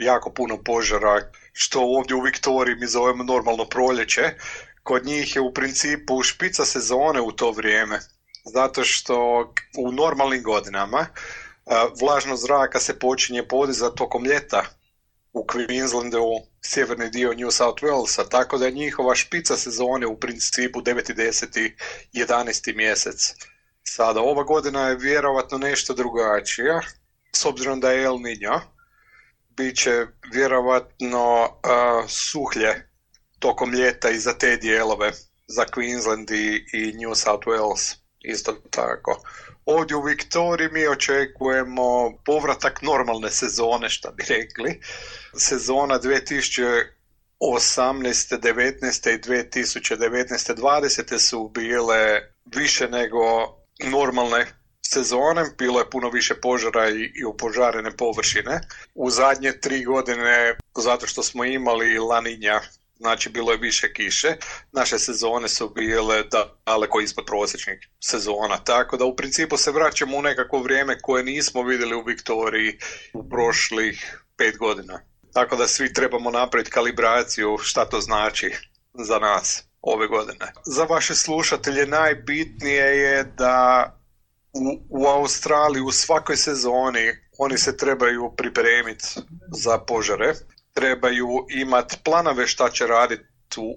jako 0.00 0.32
puno 0.32 0.58
požara, 0.64 1.30
što 1.58 1.80
ovdje 1.80 2.16
u 2.16 2.20
Viktoriji 2.20 2.76
mi 2.76 2.86
zovemo 2.86 3.24
normalno 3.24 3.64
proljeće. 3.64 4.22
Kod 4.82 5.06
njih 5.06 5.36
je 5.36 5.42
u 5.42 5.54
principu 5.54 6.22
špica 6.22 6.64
sezone 6.64 7.20
u 7.20 7.32
to 7.32 7.50
vrijeme, 7.50 8.00
zato 8.44 8.84
što 8.84 9.16
u 9.78 9.92
normalnim 9.92 10.42
godinama 10.42 11.06
vlažnost 12.00 12.42
zraka 12.42 12.80
se 12.80 12.98
počinje 12.98 13.48
podizati 13.48 13.96
tokom 13.96 14.24
ljeta 14.24 14.64
u 15.32 15.44
Queenslandu, 15.44 16.40
sjeverni 16.62 17.10
dio 17.10 17.34
New 17.34 17.50
South 17.50 17.82
Walesa, 17.82 18.28
tako 18.28 18.58
da 18.58 18.66
je 18.66 18.72
njihova 18.72 19.14
špica 19.14 19.56
sezone 19.56 20.06
u 20.06 20.20
principu 20.20 20.80
9. 20.80 21.14
10. 21.14 21.70
11. 22.12 22.76
mjesec. 22.76 23.34
Sada, 23.82 24.20
ova 24.20 24.42
godina 24.42 24.88
je 24.88 24.96
vjerovatno 24.96 25.58
nešto 25.58 25.94
drugačija, 25.94 26.80
s 27.32 27.44
obzirom 27.44 27.80
da 27.80 27.92
je 27.92 28.04
El 28.04 28.14
Niño, 28.14 28.60
bit 29.56 29.76
će 29.76 30.06
vjerovatno 30.32 31.42
uh, 31.44 31.50
suhlje 32.08 32.88
tokom 33.38 33.74
ljeta 33.74 34.10
i 34.10 34.18
za 34.18 34.32
te 34.38 34.56
dijelove, 34.56 35.12
za 35.46 35.64
Queensland 35.64 36.30
i, 36.30 36.64
i 36.72 36.92
New 36.92 37.14
South 37.14 37.46
Wales 37.46 37.96
isto 38.20 38.52
tako. 38.70 39.22
Ovdje 39.64 39.96
u 39.96 40.02
Viktoriji 40.02 40.68
mi 40.72 40.86
očekujemo 40.86 42.12
povratak 42.24 42.82
normalne 42.82 43.30
sezone, 43.30 43.88
što 43.88 44.10
bi 44.10 44.24
rekli. 44.28 44.80
Sezona 45.36 45.98
2018. 45.98 46.84
19. 47.40 49.14
i 49.14 49.18
2019. 49.18 50.54
20. 50.56 51.18
su 51.18 51.48
bile 51.48 52.20
više 52.44 52.88
nego 52.88 53.18
normalne 53.90 54.46
sezone, 54.90 55.44
bilo 55.58 55.78
je 55.78 55.90
puno 55.90 56.10
više 56.10 56.34
požara 56.34 56.88
i, 56.90 57.12
i 57.14 57.24
upožarene 57.24 57.96
površine. 57.96 58.60
U 58.94 59.10
zadnje 59.10 59.60
tri 59.60 59.84
godine, 59.84 60.56
zato 60.76 61.06
što 61.06 61.22
smo 61.22 61.44
imali 61.44 61.98
laninja, 61.98 62.60
znači 62.98 63.28
bilo 63.28 63.52
je 63.52 63.58
više 63.58 63.92
kiše, 63.92 64.36
naše 64.72 64.98
sezone 64.98 65.48
su 65.48 65.68
bile 65.68 66.22
daleko 66.66 67.00
ispod 67.00 67.24
prosječnih 67.26 67.88
sezona, 68.00 68.56
tako 68.64 68.96
da 68.96 69.04
u 69.04 69.16
principu 69.16 69.56
se 69.56 69.70
vraćamo 69.70 70.16
u 70.16 70.22
nekako 70.22 70.58
vrijeme 70.58 71.00
koje 71.00 71.24
nismo 71.24 71.62
vidjeli 71.62 71.94
u 71.94 72.04
Viktoriji 72.04 72.78
u 73.14 73.28
prošlih 73.28 74.22
pet 74.36 74.58
godina. 74.58 75.00
Tako 75.32 75.56
da 75.56 75.66
svi 75.68 75.92
trebamo 75.92 76.30
napraviti 76.30 76.70
kalibraciju 76.70 77.58
šta 77.58 77.84
to 77.84 78.00
znači 78.00 78.54
za 78.94 79.18
nas 79.18 79.64
ove 79.82 80.06
godine. 80.06 80.52
Za 80.64 80.84
vaše 80.84 81.14
slušatelje 81.14 81.86
najbitnije 81.86 82.84
je 82.84 83.24
da 83.24 83.95
u, 84.56 85.00
u 85.02 85.06
Australiji 85.06 85.82
u 85.82 85.92
svakoj 85.92 86.36
sezoni 86.36 87.12
oni 87.38 87.58
se 87.58 87.76
trebaju 87.76 88.32
pripremiti 88.36 89.04
za 89.52 89.78
požare, 89.78 90.34
trebaju 90.74 91.28
imati 91.48 91.96
planove 92.04 92.46
šta 92.46 92.70
će 92.70 92.86
raditi 92.86 93.24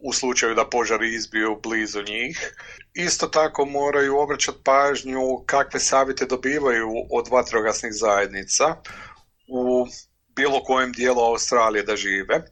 u, 0.03 0.13
slučaju 0.13 0.55
da 0.55 0.69
požari 0.69 1.13
izbiju 1.13 1.59
blizu 1.63 2.03
njih. 2.03 2.53
Isto 2.93 3.27
tako 3.27 3.65
moraju 3.65 4.17
obraćati 4.17 4.57
pažnju 4.63 5.43
kakve 5.45 5.79
savjete 5.79 6.25
dobivaju 6.25 6.89
od 7.11 7.27
vatrogasnih 7.31 7.93
zajednica 7.93 8.75
u 9.47 9.87
bilo 10.35 10.63
kojem 10.63 10.91
dijelu 10.91 11.21
Australije 11.21 11.83
da 11.83 11.95
žive. 11.95 12.45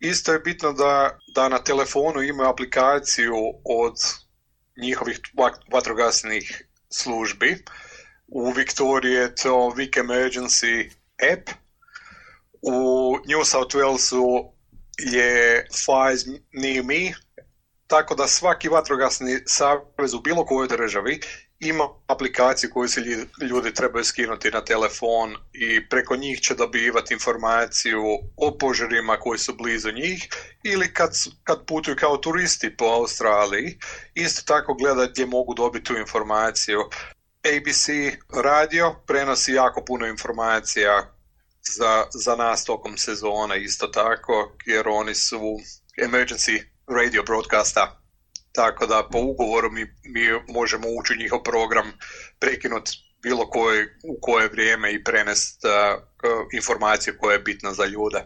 Isto 0.00 0.32
je 0.32 0.38
bitno 0.38 0.72
da, 0.72 1.18
da 1.34 1.48
na 1.48 1.58
telefonu 1.58 2.22
imaju 2.22 2.48
aplikaciju 2.48 3.36
od 3.64 3.94
njihovih 4.82 5.20
vatrogasnih 5.72 6.69
službi. 6.90 7.64
U 8.28 8.52
Viktoriji 8.52 9.12
je 9.12 9.34
to 9.34 9.54
Week 9.76 9.96
Emergency 9.96 10.90
app. 11.32 11.50
U 12.62 13.16
New 13.26 13.44
South 13.44 13.74
Walesu 13.74 14.52
je 14.98 15.66
Fires 15.72 16.26
Near 16.52 16.84
Me, 16.84 17.12
tako 17.86 18.14
da 18.14 18.26
svaki 18.26 18.68
vatrogasni 18.68 19.38
savez 19.46 20.14
u 20.14 20.20
bilo 20.20 20.44
kojoj 20.44 20.68
državi 20.68 21.20
ima 21.60 21.88
aplikaciju 22.06 22.70
koju 22.72 22.88
se 22.88 23.00
ljudi 23.50 23.74
trebaju 23.74 24.04
skinuti 24.04 24.50
na 24.50 24.64
telefon 24.64 25.36
i 25.52 25.88
preko 25.88 26.16
njih 26.16 26.40
će 26.40 26.54
dobivati 26.54 27.14
informaciju 27.14 28.02
o 28.36 28.58
požarima 28.58 29.16
koji 29.16 29.38
su 29.38 29.54
blizu 29.54 29.92
njih 29.92 30.28
ili 30.64 30.94
kad, 30.94 31.10
kad 31.44 31.66
putuju 31.66 31.96
kao 31.96 32.16
turisti 32.16 32.76
po 32.76 32.84
Australiji, 32.84 33.78
isto 34.14 34.42
tako 34.46 34.74
gledati 34.74 35.12
gdje 35.12 35.26
mogu 35.26 35.54
dobiti 35.54 35.84
tu 35.84 35.96
informaciju. 35.96 36.80
ABC 37.44 37.88
radio 38.42 38.94
prenosi 39.06 39.52
jako 39.52 39.84
puno 39.84 40.06
informacija 40.06 41.14
za, 41.76 42.06
za 42.14 42.36
nas 42.36 42.64
tokom 42.64 42.98
sezona 42.98 43.56
isto 43.56 43.86
tako, 43.86 44.56
jer 44.66 44.88
oni 44.88 45.14
su 45.14 45.40
emergency 46.02 46.62
radio 46.86 47.22
broadcasta 47.22 47.99
tako 48.52 48.86
da 48.86 49.08
po 49.12 49.18
ugovoru 49.18 49.70
mi, 49.70 49.82
mi 50.04 50.20
možemo 50.48 50.88
ući 51.00 51.12
u 51.12 51.16
njihov 51.16 51.42
program, 51.42 51.92
prekinuti 52.38 52.90
bilo 53.22 53.50
koje, 53.50 53.98
u 54.04 54.18
koje 54.20 54.48
vrijeme 54.48 54.92
i 54.92 55.04
prenest 55.04 55.64
uh, 55.64 56.02
informaciju 56.52 57.14
koja 57.18 57.32
je 57.32 57.38
bitna 57.38 57.72
za 57.72 57.86
ljude. 57.86 58.22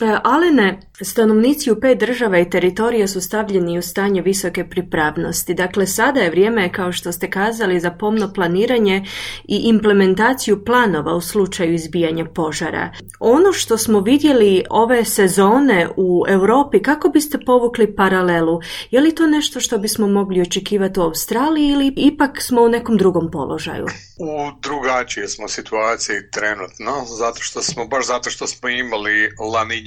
E, 0.00 0.18
Alene, 0.24 0.80
stanovnici 1.02 1.70
u 1.70 1.80
pet 1.80 1.98
država 1.98 2.38
i 2.38 2.50
teritorija 2.50 3.08
su 3.08 3.20
stavljeni 3.20 3.78
u 3.78 3.82
stanje 3.82 4.22
visoke 4.22 4.64
pripravnosti. 4.64 5.54
Dakle, 5.54 5.86
sada 5.86 6.20
je 6.20 6.30
vrijeme, 6.30 6.72
kao 6.72 6.92
što 6.92 7.12
ste 7.12 7.30
kazali, 7.30 7.80
za 7.80 7.90
pomno 7.90 8.32
planiranje 8.34 9.04
i 9.44 9.56
implementaciju 9.56 10.64
planova 10.64 11.14
u 11.14 11.20
slučaju 11.20 11.74
izbijanja 11.74 12.24
požara. 12.24 12.92
Ono 13.20 13.52
što 13.52 13.78
smo 13.78 14.00
vidjeli 14.00 14.64
ove 14.70 15.04
sezone 15.04 15.88
u 15.96 16.24
Europi, 16.28 16.82
kako 16.82 17.08
biste 17.08 17.38
povukli 17.46 17.96
paralelu? 17.96 18.60
Je 18.90 19.00
li 19.00 19.14
to 19.14 19.26
nešto 19.26 19.60
što 19.60 19.78
bismo 19.78 20.08
mogli 20.08 20.40
očekivati 20.40 21.00
u 21.00 21.02
Australiji 21.02 21.68
ili 21.68 21.92
ipak 21.96 22.42
smo 22.42 22.62
u 22.62 22.68
nekom 22.68 22.96
drugom 22.96 23.30
položaju? 23.30 23.86
U 24.18 24.60
drugačije 24.62 25.28
smo 25.28 25.48
situaciji 25.48 26.16
trenutno, 26.32 26.92
zato 27.18 27.42
što 27.42 27.62
smo, 27.62 27.86
baš 27.86 28.06
zato 28.06 28.30
što 28.30 28.46
smo 28.46 28.68
imali 28.68 29.30
laninje 29.52 29.85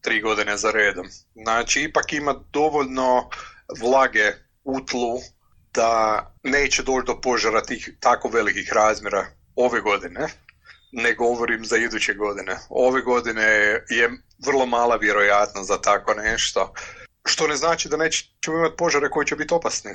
tri 0.00 0.20
godine 0.20 0.56
za 0.56 0.70
redom. 0.70 1.06
Znači, 1.34 1.82
ipak 1.82 2.12
ima 2.12 2.34
dovoljno 2.52 3.28
vlage 3.80 4.32
u 4.64 4.80
tlu 4.80 5.18
da 5.74 6.24
neće 6.42 6.82
doći 6.82 7.06
do 7.06 7.20
požara 7.20 7.62
tih 7.62 7.90
tako 8.00 8.28
velikih 8.28 8.72
razmjera 8.72 9.26
ove 9.56 9.80
godine, 9.80 10.26
ne 10.92 11.14
govorim 11.14 11.64
za 11.64 11.76
iduće 11.76 12.14
godine. 12.14 12.58
Ove 12.68 13.02
godine 13.02 13.42
je 13.88 14.10
vrlo 14.46 14.66
mala 14.66 14.96
vjerojatnost 14.96 15.68
za 15.68 15.80
tako 15.80 16.14
nešto, 16.14 16.74
što 17.24 17.46
ne 17.46 17.56
znači 17.56 17.88
da 17.88 17.96
nećemo 17.96 18.58
imati 18.58 18.76
požare 18.76 19.10
koji 19.10 19.26
će 19.26 19.36
biti 19.36 19.54
opasni. 19.54 19.90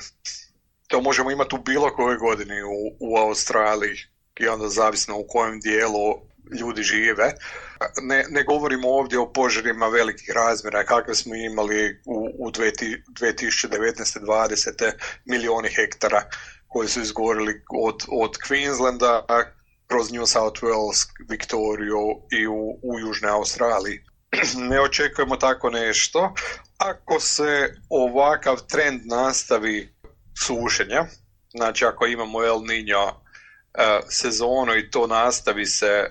To 0.88 1.02
možemo 1.02 1.32
imati 1.32 1.56
u 1.56 1.64
bilo 1.64 1.96
kojoj 1.96 2.18
godini 2.18 2.64
u, 2.64 2.96
u 3.00 3.18
Australiji 3.18 3.98
i 4.40 4.48
onda 4.48 4.70
zavisno 4.70 5.18
u 5.18 5.28
kojem 5.28 5.60
dijelu 5.60 6.22
ljudi 6.60 6.84
žive. 6.84 7.34
Ne, 8.02 8.26
ne 8.30 8.44
govorimo 8.44 8.90
ovdje 8.90 9.20
o 9.20 9.34
požarima 9.34 9.88
velikih 9.88 10.30
razmjera 10.36 10.84
kakve 10.84 11.16
smo 11.16 11.36
imali 11.36 12.02
u, 12.06 12.30
u 12.40 12.52
2019-2020 12.52 14.92
milijoni 15.26 15.70
hektara 15.70 16.24
koji 16.68 16.88
su 16.88 17.02
izgorili 17.02 17.62
od, 17.70 18.04
od 18.08 18.38
Queenslanda 18.48 19.44
kroz 19.88 20.12
New 20.12 20.26
South 20.26 20.64
Wales, 20.64 21.08
Viktoriju 21.30 22.22
i 22.32 22.48
u, 22.48 22.80
u 22.84 23.00
Južnoj 23.00 23.32
Australiji. 23.32 24.00
ne 24.70 24.82
očekujemo 24.82 25.38
tako 25.38 25.70
nešto. 25.70 26.34
Ako 26.78 27.20
se 27.20 27.76
ovakav 27.90 28.58
trend 28.68 29.02
nastavi 29.06 29.96
sušenja, 30.46 31.06
znači 31.50 31.86
ako 31.86 32.06
imamo 32.06 32.44
El 32.44 32.58
Niño 32.58 33.25
sezonu 34.10 34.76
i 34.76 34.90
to 34.92 35.08
nastavi 35.08 35.66
se 35.66 35.86
e, 35.86 36.08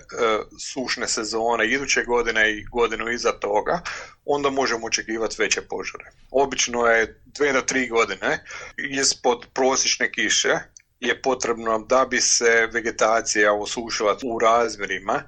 sušne 0.59 1.07
sezone 1.07 1.67
iduće 1.67 2.03
godine 2.03 2.51
i 2.51 2.63
godinu 2.63 3.09
iza 3.09 3.31
toga, 3.31 3.81
onda 4.25 4.49
možemo 4.49 4.87
očekivati 4.87 5.35
veće 5.39 5.61
požare. 5.61 6.11
Obično 6.31 6.85
je 6.85 7.21
dve 7.25 7.53
do 7.53 7.61
tri 7.61 7.87
godine 7.87 8.45
ispod 8.77 9.45
prosječne 9.53 10.11
kiše 10.11 10.53
je 10.99 11.21
potrebno 11.21 11.79
da 11.79 12.05
bi 12.09 12.21
se 12.21 12.69
vegetacija 12.73 13.53
osušila 13.53 14.17
u 14.23 14.39
razmjerima 14.39 15.23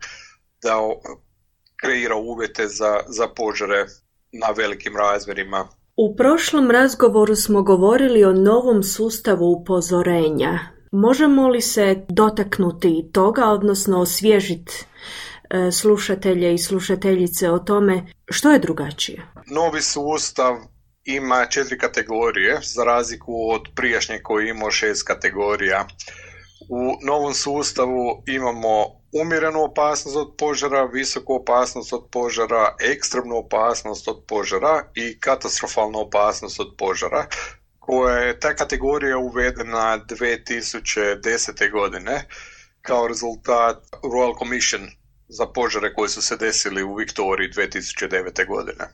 da 0.63 0.77
kreira 1.81 2.15
uvjete 2.15 2.67
za, 2.67 2.99
za 3.07 3.27
požare 3.27 3.85
na 4.31 4.47
velikim 4.57 4.97
razmjerima. 4.97 5.67
U 5.95 6.15
prošlom 6.15 6.71
razgovoru 6.71 7.35
smo 7.35 7.61
govorili 7.63 8.23
o 8.23 8.33
novom 8.33 8.83
sustavu 8.83 9.51
upozorenja 9.51 10.76
Možemo 10.91 11.47
li 11.47 11.61
se 11.61 12.05
dotaknuti 12.09 13.09
toga, 13.13 13.45
odnosno 13.45 13.99
osvježiti 14.01 14.85
e, 15.49 15.71
slušatelje 15.71 16.53
i 16.53 16.57
slušateljice 16.57 17.49
o 17.49 17.59
tome 17.59 18.05
što 18.29 18.51
je 18.51 18.59
drugačije? 18.59 19.27
Novi 19.47 19.81
sustav 19.81 20.55
ima 21.03 21.45
četiri 21.45 21.77
kategorije, 21.77 22.59
za 22.63 22.83
razliku 22.83 23.49
od 23.51 23.61
prijašnje 23.75 24.19
koji 24.23 24.49
imao 24.49 24.71
šest 24.71 25.07
kategorija. 25.07 25.87
U 26.69 27.05
novom 27.05 27.33
sustavu 27.33 28.23
imamo 28.27 28.85
umjerenu 29.21 29.63
opasnost 29.63 30.17
od 30.17 30.35
požara, 30.37 30.85
visoku 30.85 31.33
opasnost 31.33 31.93
od 31.93 32.07
požara, 32.11 32.75
ekstremnu 32.79 33.35
opasnost 33.37 34.07
od 34.07 34.23
požara 34.27 34.83
i 34.95 35.19
katastrofalnu 35.19 35.99
opasnost 35.99 36.59
od 36.59 36.75
požara 36.77 37.25
koja 37.87 38.17
je 38.17 38.39
ta 38.39 38.55
kategorija 38.55 39.17
uvedena 39.17 39.99
2010. 40.09 41.71
godine 41.71 42.25
kao 42.81 43.07
rezultat 43.07 43.77
Royal 44.03 44.39
Commission 44.39 44.87
za 45.27 45.45
požare 45.45 45.93
koji 45.93 46.09
su 46.09 46.21
se 46.21 46.37
desili 46.37 46.83
u 46.83 46.95
Viktoriji 46.95 47.49
2009. 47.49 48.47
godine. 48.47 48.87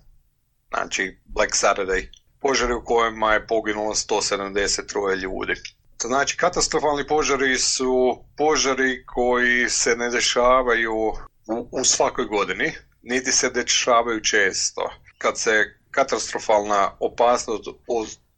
Znači 0.69 1.17
Black 1.25 1.51
Saturday. 1.53 2.08
Požari 2.41 2.73
u 2.73 2.84
kojima 2.86 3.34
je 3.34 3.47
poginulo 3.47 3.93
173 3.93 5.15
ljudi. 5.15 5.53
Znači 6.01 6.38
katastrofalni 6.38 7.08
požari 7.08 7.58
su 7.58 8.23
požari 8.38 9.06
koji 9.06 9.69
se 9.69 9.95
ne 9.95 10.10
dešavaju 10.10 10.93
u, 10.93 11.67
u 11.71 11.84
svakoj 11.84 12.25
godini, 12.25 12.71
niti 13.01 13.32
se 13.32 13.49
dešavaju 13.49 14.21
često. 14.21 14.91
Kad 15.17 15.39
se 15.39 15.63
katastrofalna 15.91 16.91
opasnost 16.99 17.63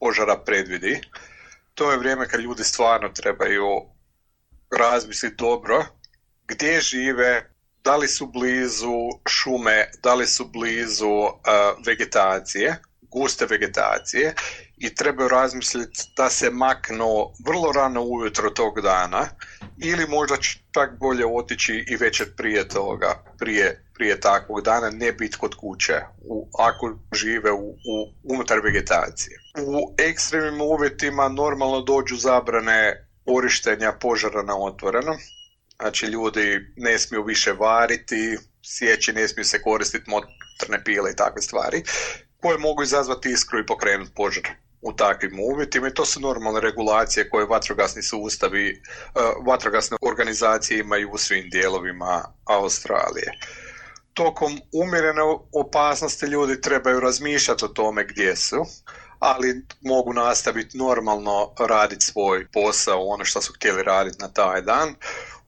požara 0.05 0.37
predvidi. 0.37 1.01
To 1.73 1.91
je 1.91 1.97
vrijeme 1.97 2.27
kad 2.29 2.39
ljudi 2.39 2.63
stvarno 2.63 3.09
trebaju 3.09 3.81
razmisliti 4.79 5.35
dobro 5.35 5.85
gdje 6.47 6.81
žive, 6.81 7.49
da 7.83 7.95
li 7.95 8.07
su 8.07 8.27
blizu 8.27 9.09
šume, 9.29 9.89
da 10.03 10.13
li 10.13 10.27
su 10.27 10.45
blizu 10.45 11.09
uh, 11.09 11.31
vegetacije, 11.85 12.75
guste 13.01 13.45
vegetacije 13.45 14.33
i 14.77 14.95
trebaju 14.95 15.29
razmisliti 15.29 15.99
da 16.17 16.29
se 16.29 16.49
maknu 16.49 17.31
vrlo 17.45 17.71
rano 17.71 18.01
ujutro 18.01 18.49
tog 18.49 18.81
dana 18.81 19.27
ili 19.77 20.07
možda 20.07 20.38
čak 20.71 20.99
bolje 20.99 21.25
otići 21.25 21.85
i 21.88 21.95
večer 21.95 22.35
prije 22.35 22.67
toga, 22.67 23.23
prije, 23.39 23.85
prije 23.93 24.19
takvog 24.19 24.61
dana, 24.61 24.89
ne 24.89 25.11
biti 25.11 25.38
kod 25.38 25.55
kuće 25.55 25.93
u, 26.21 26.49
ako 26.59 26.99
žive 27.13 27.51
u, 27.51 27.69
u, 27.69 28.13
unutar 28.23 28.59
vegetacije. 28.59 29.39
U 29.65 29.95
ekstremnim 29.97 30.61
uvjetima 30.61 31.29
normalno 31.29 31.81
dođu 31.81 32.15
zabrane 32.15 33.07
korištenja 33.25 33.91
požara 33.91 34.43
na 34.43 34.57
otvoreno, 34.57 35.17
znači 35.81 36.05
ljudi 36.05 36.73
ne 36.75 36.99
smiju 36.99 37.23
više 37.23 37.53
variti, 37.53 38.38
sjeći 38.63 39.13
ne 39.13 39.27
smiju 39.27 39.45
se 39.45 39.61
koristiti 39.61 40.09
motorne 40.09 40.83
pile 40.83 41.11
i 41.11 41.15
takve 41.15 41.41
stvari, 41.41 41.83
koje 42.41 42.57
mogu 42.57 42.83
izazvati 42.83 43.29
iskru 43.29 43.59
i 43.59 43.65
pokrenuti 43.65 44.11
požar 44.15 44.43
u 44.85 44.93
takvim 44.93 45.39
uvjetima 45.39 45.87
i 45.87 45.93
to 45.93 46.05
su 46.05 46.19
normalne 46.19 46.59
regulacije 46.59 47.29
koje 47.29 47.45
vatrogasni 47.45 48.03
sustavi, 48.03 48.69
e, 48.69 49.19
vatrogasne 49.45 49.97
organizacije 50.01 50.79
imaju 50.79 51.11
u 51.11 51.17
svim 51.17 51.49
dijelovima 51.49 52.23
Australije. 52.45 53.31
Tokom 54.13 54.59
umjerene 54.73 55.21
opasnosti 55.51 56.25
ljudi 56.25 56.61
trebaju 56.61 56.99
razmišljati 56.99 57.65
o 57.65 57.67
tome 57.67 58.05
gdje 58.09 58.35
su, 58.35 58.65
ali 59.19 59.65
mogu 59.81 60.13
nastaviti 60.13 60.77
normalno 60.77 61.53
raditi 61.59 62.05
svoj 62.05 62.47
posao, 62.53 63.07
ono 63.07 63.25
što 63.25 63.41
su 63.41 63.53
htjeli 63.53 63.83
raditi 63.83 64.17
na 64.19 64.27
taj 64.27 64.61
dan. 64.61 64.95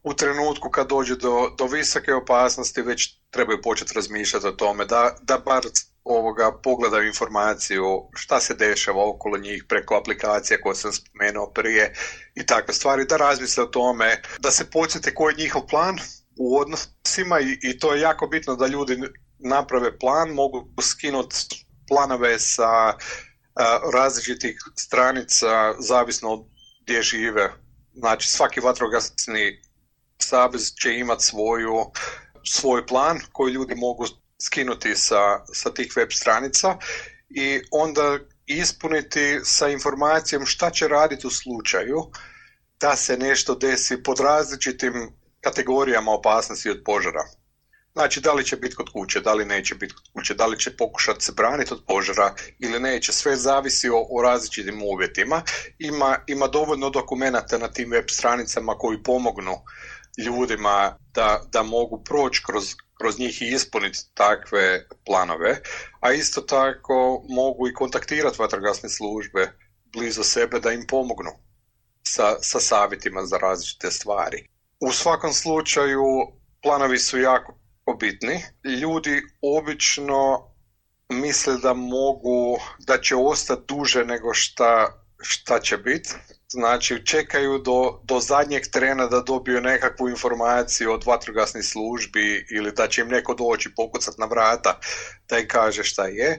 U 0.10 0.14
trenutku 0.14 0.70
kad 0.70 0.88
dođe 0.88 1.16
do, 1.16 1.50
do 1.58 1.66
visoke 1.66 2.14
opasnosti 2.14 2.82
već 2.82 3.20
trebaju 3.30 3.62
početi 3.62 3.94
razmišljati 3.96 4.48
o 4.48 4.52
tome 4.52 4.86
da, 4.86 5.16
da 5.22 5.38
bar 5.38 5.64
ovoga 6.04 6.60
pogledaju 6.64 7.08
informaciju 7.08 7.84
šta 8.16 8.40
se 8.40 8.54
dešava 8.54 9.10
okolo 9.10 9.38
njih 9.38 9.66
preko 9.70 9.96
aplikacija 9.96 10.62
koje 10.62 10.76
sam 10.76 10.94
spomenuo 10.94 11.52
prije 11.52 11.94
i 12.36 12.46
takve 12.46 12.74
stvari, 12.74 13.06
da 13.06 13.18
razmisle 13.18 13.64
o 13.64 13.68
tome, 13.68 14.22
da 14.40 14.52
se 14.52 14.70
podsjete 14.72 15.14
koji 15.14 15.34
je 15.34 15.44
njihov 15.44 15.68
plan 15.68 16.00
u 16.38 16.58
odnosima 16.58 17.40
i, 17.40 17.58
i 17.62 17.80
to 17.80 17.94
je 17.94 18.02
jako 18.02 18.28
bitno 18.28 18.56
da 18.56 18.68
ljudi 18.68 18.98
naprave 19.40 20.00
plan, 20.00 20.30
mogu 20.30 20.68
skinuti 20.82 21.66
planove 21.88 22.40
sa 22.40 22.94
različitih 23.94 24.58
stranica 24.76 25.74
zavisno 25.80 26.34
od 26.34 26.46
gdje 26.84 27.02
žive. 27.02 27.54
Znači 27.94 28.30
svaki 28.30 28.60
vatrogasni 28.60 29.67
savez 30.18 30.74
će 30.82 30.94
imati 30.94 31.24
svoju, 31.24 31.86
svoj 32.44 32.86
plan 32.88 33.20
koji 33.32 33.54
ljudi 33.54 33.76
mogu 33.76 34.06
skinuti 34.42 34.96
sa, 34.96 35.46
sa 35.54 35.74
tih 35.74 35.94
web 35.96 36.10
stranica 36.12 36.78
i 37.30 37.62
onda 37.72 38.20
ispuniti 38.46 39.40
sa 39.44 39.70
informacijom 39.70 40.46
šta 40.46 40.70
će 40.70 40.88
raditi 40.88 41.28
u 41.28 41.30
slučaju 41.30 42.12
da 42.80 42.96
se 42.96 43.18
nešto 43.18 43.56
desi 43.56 44.04
pod 44.04 44.20
različitim 44.20 45.10
kategorijama 45.42 46.12
opasnosti 46.12 46.70
od 46.70 46.82
požara. 46.86 47.24
Znači, 47.94 48.22
da 48.22 48.34
li 48.34 48.46
će 48.46 48.56
biti 48.56 48.76
kod 48.76 48.90
kuće, 48.94 49.22
da 49.22 49.34
li 49.34 49.46
neće 49.46 49.76
biti 49.76 49.94
kod 49.94 50.04
kuće, 50.14 50.34
da 50.34 50.46
li 50.46 50.60
će 50.60 50.78
pokušati 50.78 51.26
se 51.26 51.32
braniti 51.32 51.74
od 51.74 51.84
požara 51.88 52.36
ili 52.60 52.80
neće. 52.80 53.14
Sve 53.14 53.36
zavisi 53.36 53.90
o, 53.90 54.08
o 54.10 54.22
različitim 54.22 54.84
uvjetima. 54.84 55.42
Ima, 55.80 56.18
ima 56.28 56.48
dovoljno 56.48 56.90
dokumenata 56.90 57.58
na 57.58 57.68
tim 57.68 57.90
web 57.92 58.06
stranicama 58.10 58.78
koji 58.78 59.04
pomognu 59.04 59.56
ljudima 60.18 60.98
da, 61.14 61.42
da 61.52 61.64
mogu 61.64 62.04
proći 62.04 62.44
kroz, 62.46 62.76
kroz 63.00 63.20
njih 63.20 63.42
i 63.42 63.48
ispuniti 63.48 64.00
takve 64.14 64.86
planove, 65.06 65.62
a 66.00 66.12
isto 66.14 66.42
tako 66.42 67.26
mogu 67.30 67.68
i 67.68 67.74
kontaktirati 67.74 68.42
vatrogasne 68.42 68.90
službe 68.90 69.52
blizu 69.94 70.24
sebe 70.24 70.60
da 70.60 70.72
im 70.72 70.88
pomognu 70.88 71.32
sa, 72.04 72.36
sa 72.42 72.60
savjetima 72.60 73.26
za 73.26 73.38
različite 73.38 73.92
stvari. 73.92 74.48
U 74.80 74.92
svakom 74.92 75.34
slučaju 75.34 76.04
planovi 76.62 77.00
su 77.00 77.20
jako 77.20 77.54
bitni. 78.00 78.44
Ljudi 78.82 79.22
obično 79.42 80.50
misle 81.10 81.58
da 81.58 81.74
mogu, 81.74 82.60
da 82.80 83.02
će 83.02 83.16
ostati 83.16 83.64
duže 83.68 84.06
nego 84.06 84.34
šta, 84.34 85.04
šta 85.22 85.60
će 85.60 85.78
biti. 85.78 86.10
Znači 86.50 87.06
čekaju 87.06 87.58
do, 87.58 88.00
do 88.04 88.20
zadnjeg 88.20 88.64
trena 88.72 89.08
da 89.08 89.22
dobiju 89.22 89.62
nekakvu 89.62 90.10
informaciju 90.10 90.92
od 90.92 91.04
vatrogasnih 91.06 91.66
službi 91.66 92.46
ili 92.52 92.72
da 92.72 92.88
će 92.88 93.02
im 93.02 93.08
neko 93.08 93.34
doći 93.34 93.76
pokucat 93.76 94.18
na 94.18 94.26
vrata 94.26 94.80
da 95.30 95.40
im 95.40 95.48
kaže 95.48 95.84
šta 95.84 96.06
je. 96.06 96.38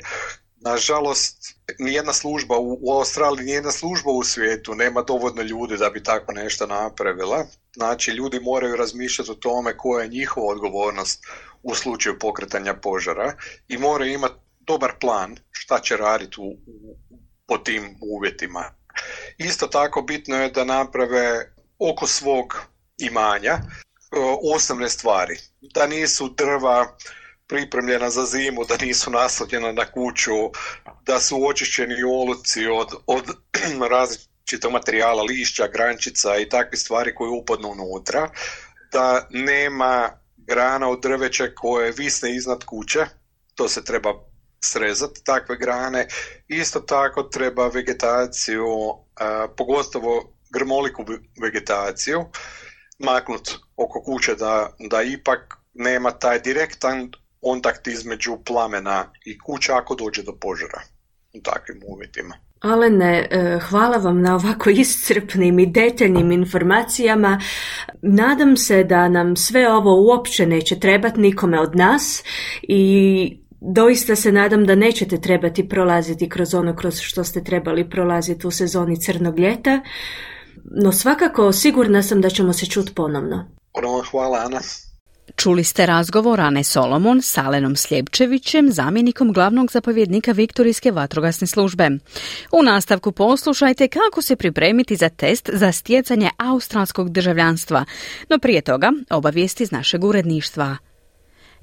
Nažalost, 0.61 1.59
nijedna 1.79 2.13
služba 2.13 2.57
u, 2.59 2.93
Australiji, 2.93 3.47
nijedna 3.47 3.71
služba 3.71 4.11
u 4.11 4.25
svijetu 4.25 4.75
nema 4.75 5.03
dovoljno 5.03 5.43
ljudi 5.43 5.77
da 5.77 5.91
bi 5.91 6.03
tako 6.03 6.33
nešto 6.33 6.67
napravila. 6.67 7.47
Znači, 7.77 8.11
ljudi 8.11 8.41
moraju 8.41 8.77
razmišljati 8.77 9.31
o 9.31 9.35
tome 9.35 9.77
koja 9.77 10.03
je 10.03 10.09
njihova 10.09 10.47
odgovornost 10.47 11.27
u 11.63 11.75
slučaju 11.75 12.19
pokretanja 12.19 12.75
požara 12.75 13.35
i 13.69 13.79
moraju 13.79 14.13
imati 14.13 14.35
dobar 14.61 14.93
plan 15.01 15.37
šta 15.51 15.81
će 15.81 15.97
raditi 15.97 16.37
u, 16.41 16.45
u, 16.45 16.97
po 17.49 17.59
tim 17.59 17.97
uvjetima. 18.01 18.65
Isto 19.39 19.67
tako 19.67 20.03
bitno 20.03 20.37
je 20.37 20.51
da 20.51 20.65
naprave 20.65 21.53
oko 21.79 22.07
svog 22.07 22.67
imanja 22.99 23.53
e, 23.53 23.61
osnovne 24.55 24.89
stvari. 24.89 25.39
Da 25.61 25.87
nisu 25.87 26.29
drva 26.29 26.97
pripremljena 27.47 28.11
za 28.11 28.27
zimu, 28.27 28.65
da 28.65 28.77
nisu 28.87 29.11
naslovljena 29.11 29.73
na 29.73 29.85
kuću, 29.93 30.51
da 31.07 31.21
su 31.21 31.47
očišćeni 31.47 32.03
oluci 32.03 32.67
od, 32.67 32.89
od 33.07 33.25
različitog 33.91 34.73
materijala, 34.73 35.23
lišća, 35.23 35.69
grančica 35.69 36.37
i 36.37 36.49
takve 36.49 36.79
stvari 36.79 37.15
koje 37.15 37.31
upadnu 37.31 37.69
unutra, 37.69 38.31
da 38.93 39.27
nema 39.31 40.11
grana 40.37 40.89
od 40.89 41.03
drveća 41.03 41.49
koje 41.57 41.93
visne 41.93 42.35
iznad 42.35 42.65
kuće, 42.65 43.07
to 43.55 43.69
se 43.69 43.85
treba 43.85 44.28
srezati 44.61 45.25
takve 45.25 45.57
grane. 45.57 46.07
Isto 46.49 46.81
tako 46.81 47.23
treba 47.23 47.69
vegetaciju, 47.69 48.67
pogotovo 49.57 50.33
grmoliku 50.53 51.05
vegetaciju, 51.43 52.25
maknut 52.99 53.51
oko 53.77 54.03
kuće 54.03 54.35
da, 54.35 54.71
da 54.91 55.03
ipak 55.03 55.57
nema 55.75 56.11
taj 56.11 56.41
direktan 56.41 57.11
kontakt 57.41 57.87
između 57.87 58.39
plamena 58.45 59.13
i 59.25 59.39
kuća 59.39 59.77
ako 59.77 59.95
dođe 59.95 60.23
do 60.23 60.33
požara 60.41 60.81
u 61.35 61.43
takvim 61.43 61.83
uvjetima. 61.87 62.35
Alene, 62.61 63.29
e, 63.31 63.59
hvala 63.69 63.97
vam 63.97 64.23
na 64.23 64.35
ovako 64.35 64.71
iscrpnim 64.71 65.59
i 65.59 65.67
detaljnim 65.67 66.33
informacijama. 66.33 67.41
Nadam 68.03 68.57
se 68.57 68.85
da 68.85 69.09
nam 69.09 69.37
sve 69.37 69.73
ovo 69.73 70.07
uopće 70.07 70.47
neće 70.47 70.81
trebati 70.81 71.21
nikome 71.21 71.61
od 71.61 71.77
nas 71.77 72.23
i 72.63 73.48
doista 73.61 74.17
se 74.17 74.33
nadam 74.33 74.67
da 74.67 74.75
nećete 74.75 75.21
trebati 75.21 75.69
prolaziti 75.69 76.29
kroz 76.29 76.55
ono 76.55 76.77
kroz 76.77 77.01
što 77.01 77.25
ste 77.25 77.45
trebali 77.45 77.91
prolaziti 77.91 78.47
u 78.47 78.51
sezoni 78.51 79.01
crnog 79.01 79.39
ljeta, 79.39 79.81
no 80.65 80.93
svakako 80.93 81.53
sigurna 81.53 82.03
sam 82.03 82.21
da 82.21 82.31
ćemo 82.31 82.53
se 82.53 82.67
čuti 82.67 82.95
ponovno. 82.95 83.49
Hvala 84.11 84.39
Ana. 84.47 84.61
Čuli 85.37 85.65
ste 85.65 85.87
razgovor 85.87 86.41
Ane 86.41 86.65
Solomon 86.65 87.23
s 87.23 87.39
Alenom 87.39 87.77
Sljepčevićem, 87.77 88.73
zamjenikom 88.73 89.33
glavnog 89.33 89.71
zapovjednika 89.71 90.33
Viktorijske 90.33 90.91
vatrogasne 90.91 91.47
službe. 91.47 91.91
U 92.53 92.63
nastavku 92.63 93.13
poslušajte 93.13 93.89
kako 93.89 94.23
se 94.23 94.37
pripremiti 94.37 94.97
za 94.97 95.09
test 95.09 95.51
za 95.53 95.73
stjecanje 95.73 96.31
australskog 96.39 97.11
državljanstva, 97.11 97.85
no 98.29 98.39
prije 98.39 98.61
toga 98.61 98.93
obavijesti 99.11 99.63
iz 99.63 99.73
našeg 99.73 100.05
uredništva. 100.05 100.77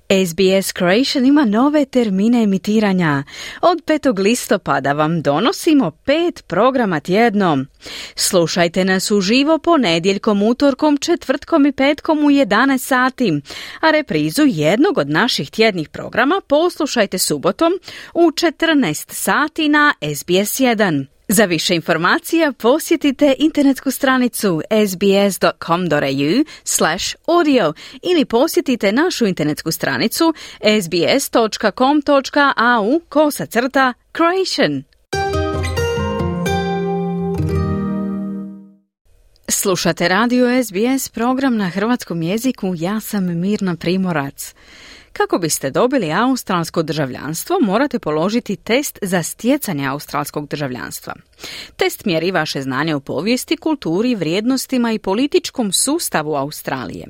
SBS 0.10 0.74
Creation 0.74 1.26
ima 1.26 1.46
nove 1.46 1.86
termine 1.86 2.44
emitiranja. 2.44 3.24
Od 3.62 3.84
5. 3.86 4.20
listopada 4.20 4.94
vam 4.94 5.22
donosimo 5.22 5.92
pet 5.92 6.44
programa 6.48 7.00
tjedno. 7.00 7.66
Slušajte 8.16 8.86
nas 8.86 9.12
uživo 9.12 9.58
ponedjeljkom, 9.58 10.44
utorkom, 10.44 10.98
četvrtkom 10.98 11.66
i 11.66 11.72
petkom 11.72 12.20
u 12.20 12.30
11 12.30 12.78
sati, 12.78 13.42
a 13.80 13.92
reprizu 13.92 14.44
jednog 14.46 14.98
od 14.98 15.10
naših 15.10 15.52
tjednih 15.52 15.90
programa 15.90 16.42
poslušajte 16.48 17.18
subotom 17.18 17.74
u 18.14 18.22
14 18.22 19.12
sati 19.14 19.70
na 19.70 19.94
SBS 20.02 20.60
1. 20.60 21.15
Za 21.28 21.46
više 21.46 21.76
informacija 21.76 22.52
posjetite 22.52 23.36
internetsku 23.38 23.92
stranicu 23.92 24.62
sbs.com.au 24.90 26.46
slash 26.64 27.16
audio 27.28 27.74
ili 28.04 28.26
posjetite 28.26 28.92
našu 28.92 29.26
internetsku 29.26 29.72
stranicu 29.72 30.34
sbs.com.au 30.84 31.80
kosa 33.10 33.46
crta 33.46 33.94
creation. 34.16 34.84
Slušate 39.48 40.08
radio 40.10 40.64
SBS 40.64 41.10
program 41.10 41.58
na 41.58 41.70
hrvatskom 41.70 42.22
jeziku 42.22 42.74
Ja 42.78 43.00
sam 43.00 43.40
Mirna 43.40 43.76
Primorac. 43.76 44.54
Kako 45.18 45.38
biste 45.38 45.72
dobili 45.72 46.14
australsko 46.14 46.84
državljanstvo, 46.84 47.58
morate 47.62 48.00
položiti 48.00 48.56
test 48.56 49.00
za 49.02 49.24
stjecanje 49.24 49.88
australskog 49.88 50.48
državljanstva. 50.48 51.14
Test 51.76 52.06
mjeri 52.06 52.32
vaše 52.32 52.62
znanje 52.62 52.96
o 52.96 53.00
povijesti, 53.00 53.58
kulturi, 53.58 54.16
vrijednostima 54.16 54.92
i 54.92 55.00
političkom 55.00 55.72
sustavu 55.72 56.36
Australije. 56.36 57.08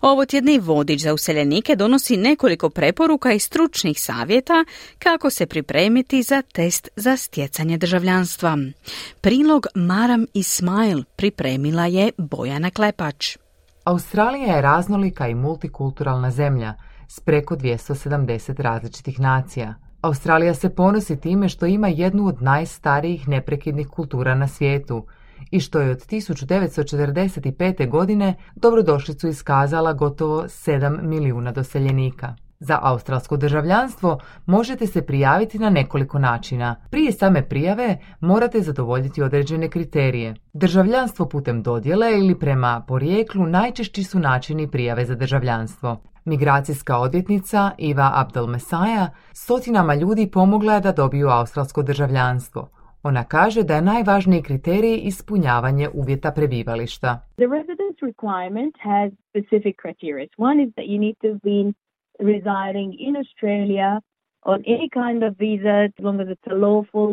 Ovo 0.00 0.26
tjedni 0.26 0.58
vodič 0.58 1.02
za 1.02 1.14
useljenike 1.14 1.76
donosi 1.76 2.16
nekoliko 2.16 2.70
preporuka 2.70 3.32
i 3.32 3.38
stručnih 3.38 4.00
savjeta 4.00 4.64
kako 4.98 5.30
se 5.30 5.46
pripremiti 5.46 6.22
za 6.22 6.42
test 6.42 6.88
za 6.96 7.16
stjecanje 7.16 7.78
državljanstva. 7.78 8.58
Prilog 9.20 9.66
Maram 9.74 10.26
Ismail 10.34 11.02
pripremila 11.16 11.86
je 11.86 12.10
Bojana 12.18 12.70
Klepač. 12.70 13.36
Australija 13.84 14.56
je 14.56 14.62
raznolika 14.62 15.28
i 15.28 15.34
multikulturalna 15.34 16.30
zemlja 16.30 16.74
s 17.08 17.20
preko 17.20 17.56
270 17.56 18.62
različitih 18.62 19.20
nacija. 19.20 19.74
Australija 20.00 20.54
se 20.54 20.74
ponosi 20.74 21.20
time 21.20 21.48
što 21.48 21.66
ima 21.66 21.88
jednu 21.88 22.26
od 22.26 22.42
najstarijih 22.42 23.28
neprekidnih 23.28 23.88
kultura 23.88 24.34
na 24.34 24.48
svijetu 24.48 25.06
i 25.50 25.60
što 25.60 25.80
je 25.80 25.90
od 25.90 26.06
1945. 26.06 27.88
godine 27.88 28.34
dobrodošlicu 28.54 29.28
iskazala 29.28 29.92
gotovo 29.92 30.42
7 30.42 31.02
milijuna 31.02 31.52
doseljenika. 31.52 32.34
Za 32.60 32.78
australsko 32.82 33.36
državljanstvo 33.36 34.18
možete 34.46 34.86
se 34.86 35.02
prijaviti 35.02 35.58
na 35.58 35.70
nekoliko 35.70 36.18
načina. 36.18 36.76
Prije 36.90 37.12
same 37.12 37.48
prijave 37.48 37.98
morate 38.20 38.60
zadovoljiti 38.60 39.22
određene 39.22 39.68
kriterije. 39.68 40.34
Državljanstvo 40.52 41.28
putem 41.28 41.62
dodjele 41.62 42.18
ili 42.18 42.38
prema 42.38 42.84
porijeklu 42.88 43.46
najčešći 43.46 44.04
su 44.04 44.18
načini 44.18 44.70
prijave 44.70 45.04
za 45.04 45.14
državljanstvo. 45.14 46.02
Migracijska 46.24 46.98
odvjetnica 46.98 47.70
Iva 47.78 48.10
Abdel 48.14 48.46
Mesaja 48.46 49.10
stotinama 49.32 49.94
ljudi 49.94 50.30
pomogla 50.32 50.80
da 50.80 50.92
dobiju 50.92 51.28
australsko 51.28 51.82
državljanstvo. 51.82 52.68
Ona 53.02 53.24
kaže 53.24 53.62
da 53.62 53.74
je 53.74 53.82
najvažniji 53.82 54.42
kriterij 54.42 55.00
ispunjavanje 55.02 55.88
uvjeta 55.94 56.30
prebivališta. 56.32 57.20
The 57.36 57.46
residence 57.46 57.98
requirement 58.10 58.74
has 58.80 59.12
specific 59.30 59.74
criteria. 59.82 60.26
One 60.38 60.62
is 60.64 60.70
that 60.76 60.86
you 60.92 60.98
need 61.06 61.16
to 61.26 61.30
be 61.48 61.58
residing 62.32 62.88
in 63.06 63.16
Australia 63.22 64.00
on 64.52 64.58
any 64.76 64.88
kind 65.00 65.20
of 65.28 65.32
visa 65.38 65.74
as 65.86 65.92
long 65.98 66.20
as 66.20 66.28
it's 66.34 66.48
a 66.54 66.58
lawful 66.66 67.10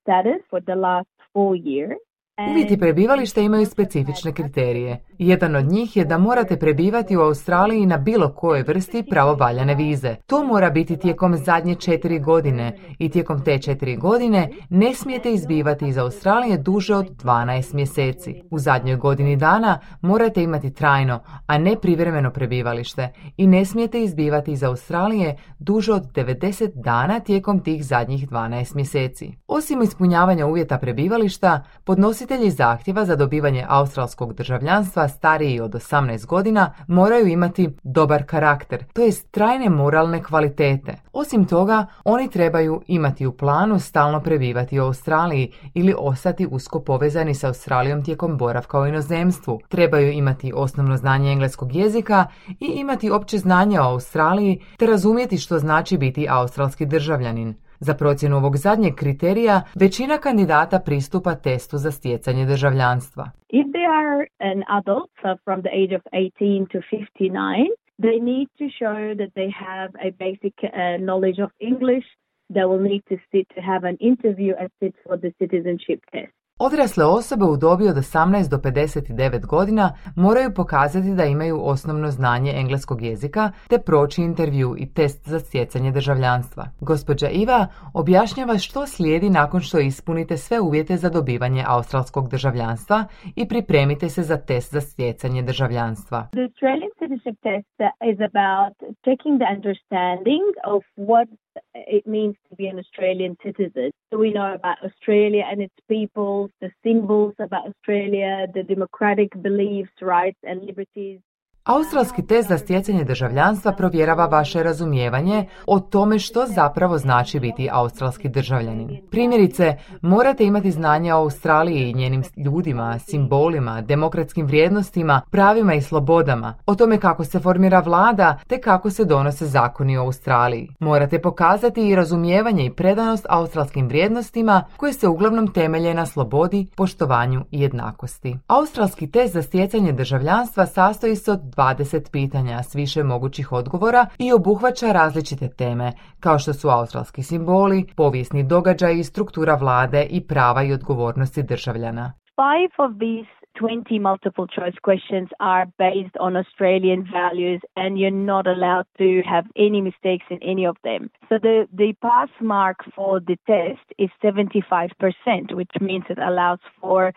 status 0.00 0.40
for 0.50 0.60
the 0.60 0.74
last 0.74 1.08
four 1.32 1.52
years. 1.70 2.00
Uvjeti 2.48 2.78
prebivališta 2.78 3.40
imaju 3.40 3.66
specifične 3.66 4.32
kriterije. 4.32 5.04
Jedan 5.18 5.56
od 5.56 5.64
njih 5.64 5.96
je 5.96 6.04
da 6.04 6.18
morate 6.18 6.56
prebivati 6.56 7.16
u 7.16 7.20
Australiji 7.20 7.86
na 7.86 7.96
bilo 7.96 8.32
kojoj 8.32 8.62
vrsti 8.62 9.02
pravovaljane 9.10 9.74
vize. 9.74 10.16
To 10.26 10.44
mora 10.44 10.70
biti 10.70 10.96
tijekom 10.96 11.36
zadnje 11.36 11.74
četiri 11.74 12.18
godine 12.18 12.78
i 12.98 13.08
tijekom 13.08 13.44
te 13.44 13.58
četiri 13.58 13.96
godine 13.96 14.48
ne 14.70 14.94
smijete 14.94 15.32
izbivati 15.32 15.88
iz 15.88 15.98
Australije 15.98 16.58
duže 16.58 16.94
od 16.94 17.06
12 17.06 17.74
mjeseci. 17.74 18.42
U 18.50 18.58
zadnjoj 18.58 18.96
godini 18.96 19.36
dana 19.36 19.78
morate 20.00 20.42
imati 20.42 20.74
trajno, 20.74 21.20
a 21.46 21.58
ne 21.58 21.76
privremeno 21.76 22.30
prebivalište 22.30 23.12
i 23.36 23.46
ne 23.46 23.64
smijete 23.64 24.02
izbivati 24.02 24.52
iz 24.52 24.62
Australije 24.62 25.36
duže 25.58 25.92
od 25.92 26.12
90 26.12 26.70
dana 26.74 27.20
tijekom 27.20 27.60
tih 27.60 27.84
zadnjih 27.84 28.28
12 28.28 28.76
mjeseci. 28.76 29.32
Osim 29.46 29.82
ispunjavanja 29.82 30.46
uvjeta 30.46 30.78
prebivališta, 30.78 31.62
podnosite 31.84 32.29
Podnositelji 32.30 32.56
zahtjeva 32.56 33.04
za 33.04 33.16
dobivanje 33.16 33.64
australskog 33.68 34.34
državljanstva 34.34 35.08
stariji 35.08 35.60
od 35.60 35.70
18 35.70 36.26
godina 36.26 36.74
moraju 36.88 37.26
imati 37.26 37.70
dobar 37.82 38.24
karakter, 38.26 38.84
to 38.92 39.02
jest 39.02 39.30
trajne 39.30 39.70
moralne 39.70 40.22
kvalitete. 40.22 40.94
Osim 41.12 41.44
toga, 41.44 41.86
oni 42.04 42.30
trebaju 42.30 42.82
imati 42.86 43.26
u 43.26 43.32
planu 43.32 43.78
stalno 43.78 44.20
prebivati 44.20 44.80
u 44.80 44.84
Australiji 44.84 45.52
ili 45.74 45.94
ostati 45.98 46.46
usko 46.50 46.80
povezani 46.80 47.34
sa 47.34 47.46
Australijom 47.46 48.04
tijekom 48.04 48.36
boravka 48.36 48.80
u 48.80 48.86
inozemstvu. 48.86 49.60
Trebaju 49.68 50.12
imati 50.12 50.52
osnovno 50.54 50.96
znanje 50.96 51.32
engleskog 51.32 51.74
jezika 51.74 52.26
i 52.48 52.66
imati 52.66 53.10
opće 53.10 53.38
znanje 53.38 53.80
o 53.80 53.84
Australiji 53.84 54.60
te 54.76 54.86
razumjeti 54.86 55.38
što 55.38 55.58
znači 55.58 55.98
biti 55.98 56.26
australski 56.28 56.86
državljanin. 56.86 57.54
Za 57.80 57.94
procjenu 57.94 58.36
ovog 58.36 58.56
zadnjeg 58.56 58.94
kriterija 58.94 59.62
većina 59.74 60.18
kandidata 60.18 60.78
pristupa 60.78 61.34
testu 61.34 61.76
za 61.76 61.90
stjecanje 61.90 62.46
državljanstva. 62.46 63.24
If 63.48 63.66
they 63.74 63.86
are 64.00 64.26
an 64.52 64.60
adult 64.78 65.10
from 65.44 65.58
the 65.62 65.72
age 65.82 65.94
of 65.98 66.02
18 66.12 66.66
to 66.72 66.78
59, 66.78 67.66
they 68.06 68.18
need 68.32 68.48
to 68.60 68.66
show 68.80 68.98
that 69.20 69.30
they 69.38 69.50
have 69.66 69.90
a 70.08 70.10
basic 70.24 70.56
uh, 70.62 70.70
knowledge 71.06 71.38
of 71.46 71.50
English. 71.70 72.06
They 72.54 72.66
will 72.70 72.84
need 72.92 73.02
to 73.10 73.16
sit 73.30 73.46
to 73.54 73.60
have 73.70 73.82
an 73.90 73.96
interview 74.10 74.52
and 74.60 74.68
sit 74.80 74.94
for 75.04 75.16
the 75.22 75.32
citizenship 75.40 76.00
test. 76.12 76.39
Odrasle 76.62 77.04
osobe 77.04 77.44
u 77.44 77.56
dobi 77.56 77.88
od 77.88 77.96
18 77.96 78.50
do 78.50 78.56
59 78.56 79.46
godina 79.46 79.92
moraju 80.16 80.50
pokazati 80.56 81.14
da 81.14 81.24
imaju 81.24 81.60
osnovno 81.64 82.10
znanje 82.10 82.52
engleskog 82.56 83.02
jezika 83.02 83.52
te 83.68 83.78
proći 83.78 84.22
intervju 84.22 84.74
i 84.78 84.94
test 84.94 85.28
za 85.28 85.40
stjecanje 85.40 85.90
državljanstva. 85.92 86.64
Gospođa 86.80 87.28
Iva 87.28 87.66
objašnjava 87.94 88.58
što 88.58 88.86
slijedi 88.86 89.30
nakon 89.30 89.60
što 89.60 89.78
ispunite 89.78 90.36
sve 90.36 90.60
uvjete 90.60 90.96
za 90.96 91.08
dobivanje 91.10 91.64
australskog 91.66 92.28
državljanstva 92.28 93.04
i 93.36 93.48
pripremite 93.48 94.08
se 94.08 94.22
za 94.22 94.36
test 94.36 94.72
za 94.72 94.80
stjecanje 94.80 95.42
državljanstva. 95.42 96.28
The 96.32 96.42
Australian 96.48 96.90
citizenship 96.98 97.36
test 97.48 97.78
is 98.10 98.18
about 98.30 98.74
checking 99.06 99.34
the 99.40 99.48
understanding 99.56 100.46
of 100.74 100.82
what 101.08 101.28
it 101.74 102.06
means 102.06 102.36
to 102.48 102.56
be 102.56 102.66
an 102.66 102.78
Australian 102.78 103.36
citizen. 103.42 103.90
So 104.10 104.18
we 104.18 104.32
know 104.32 104.54
about 104.54 104.78
Australia 104.84 105.44
and 105.50 105.62
its 105.62 105.74
people, 105.88 106.50
the 106.60 106.70
symbols 106.84 107.34
about 107.38 107.66
Australia, 107.68 108.46
the 108.52 108.62
democratic 108.62 109.30
beliefs, 109.40 109.92
rights, 110.00 110.38
and 110.42 110.64
liberties. 110.64 111.20
Australski 111.64 112.26
test 112.26 112.48
za 112.48 112.58
stjecanje 112.58 113.04
državljanstva 113.04 113.72
provjerava 113.72 114.26
vaše 114.26 114.62
razumijevanje 114.62 115.46
o 115.66 115.80
tome 115.80 116.18
što 116.18 116.46
zapravo 116.46 116.98
znači 116.98 117.40
biti 117.40 117.68
australski 117.72 118.28
državljanin. 118.28 119.00
Primjerice, 119.10 119.76
morate 120.02 120.44
imati 120.44 120.70
znanja 120.70 121.16
o 121.16 121.20
Australiji 121.20 121.90
i 121.90 121.94
njenim 121.94 122.22
ljudima, 122.36 122.98
simbolima, 122.98 123.80
demokratskim 123.80 124.46
vrijednostima, 124.46 125.20
pravima 125.30 125.74
i 125.74 125.82
slobodama, 125.82 126.54
o 126.66 126.74
tome 126.74 126.98
kako 126.98 127.24
se 127.24 127.40
formira 127.40 127.80
vlada 127.80 128.38
te 128.46 128.60
kako 128.60 128.90
se 128.90 129.04
donose 129.04 129.46
zakoni 129.46 129.98
o 129.98 130.02
Australiji. 130.02 130.68
Morate 130.78 131.18
pokazati 131.18 131.88
i 131.88 131.94
razumijevanje 131.94 132.64
i 132.64 132.72
predanost 132.72 133.26
australskim 133.28 133.88
vrijednostima 133.88 134.64
koje 134.76 134.92
se 134.92 135.08
uglavnom 135.08 135.52
temelje 135.52 135.94
na 135.94 136.06
slobodi, 136.06 136.66
poštovanju 136.76 137.44
i 137.50 137.60
jednakosti. 137.60 138.36
Australski 138.46 139.10
test 139.10 139.34
za 139.34 139.42
stjecanje 139.42 139.92
državljanstva 139.92 140.66
sastoji 140.66 141.16
se 141.16 141.32
od 141.32 141.49
20 141.56 142.12
pitanja 142.12 142.62
s 142.62 142.74
više 142.74 143.02
mogućih 143.02 143.52
odgovora 143.52 144.06
i 144.18 144.32
obuhvaća 144.32 144.92
različite 144.92 145.48
teme, 145.48 145.92
kao 146.20 146.38
što 146.38 146.52
su 146.52 146.68
australski 146.68 147.22
simboli, 147.22 147.86
povijesni 147.96 148.42
događaj 148.42 149.02
struktura 149.02 149.54
vlade 149.54 150.06
i 150.10 150.26
prava 150.26 150.62
i 150.62 150.72
odgovornosti 150.72 151.42
državljana. 151.42 152.12
Five 152.36 152.72
of 152.78 152.92
these 152.98 153.40
20 153.60 154.00
multiple 154.00 154.46
choice 154.46 154.74
questions 154.82 155.28
are 155.40 155.66
based 155.78 156.16
on 156.18 156.36
Australian 156.36 157.06
values 157.12 157.60
and 157.76 157.98
you're 157.98 158.10
not 158.10 158.46
allowed 158.46 158.86
to 158.98 159.22
have 159.28 159.44
any 159.56 159.80
mistakes 159.80 160.24
in 160.30 160.38
any 160.42 160.64
of 160.66 160.76
them. 160.82 161.10
So 161.28 161.38
the, 161.42 161.66
the 161.72 161.92
pass 162.00 162.28
mark 162.40 162.78
for 162.94 163.20
the 163.20 163.36
test 163.46 163.84
is 163.98 164.08
75%, 164.22 165.54
which 165.54 165.70
means 165.80 166.04
it 166.08 166.18
allows 166.18 166.60
for. 166.80 167.12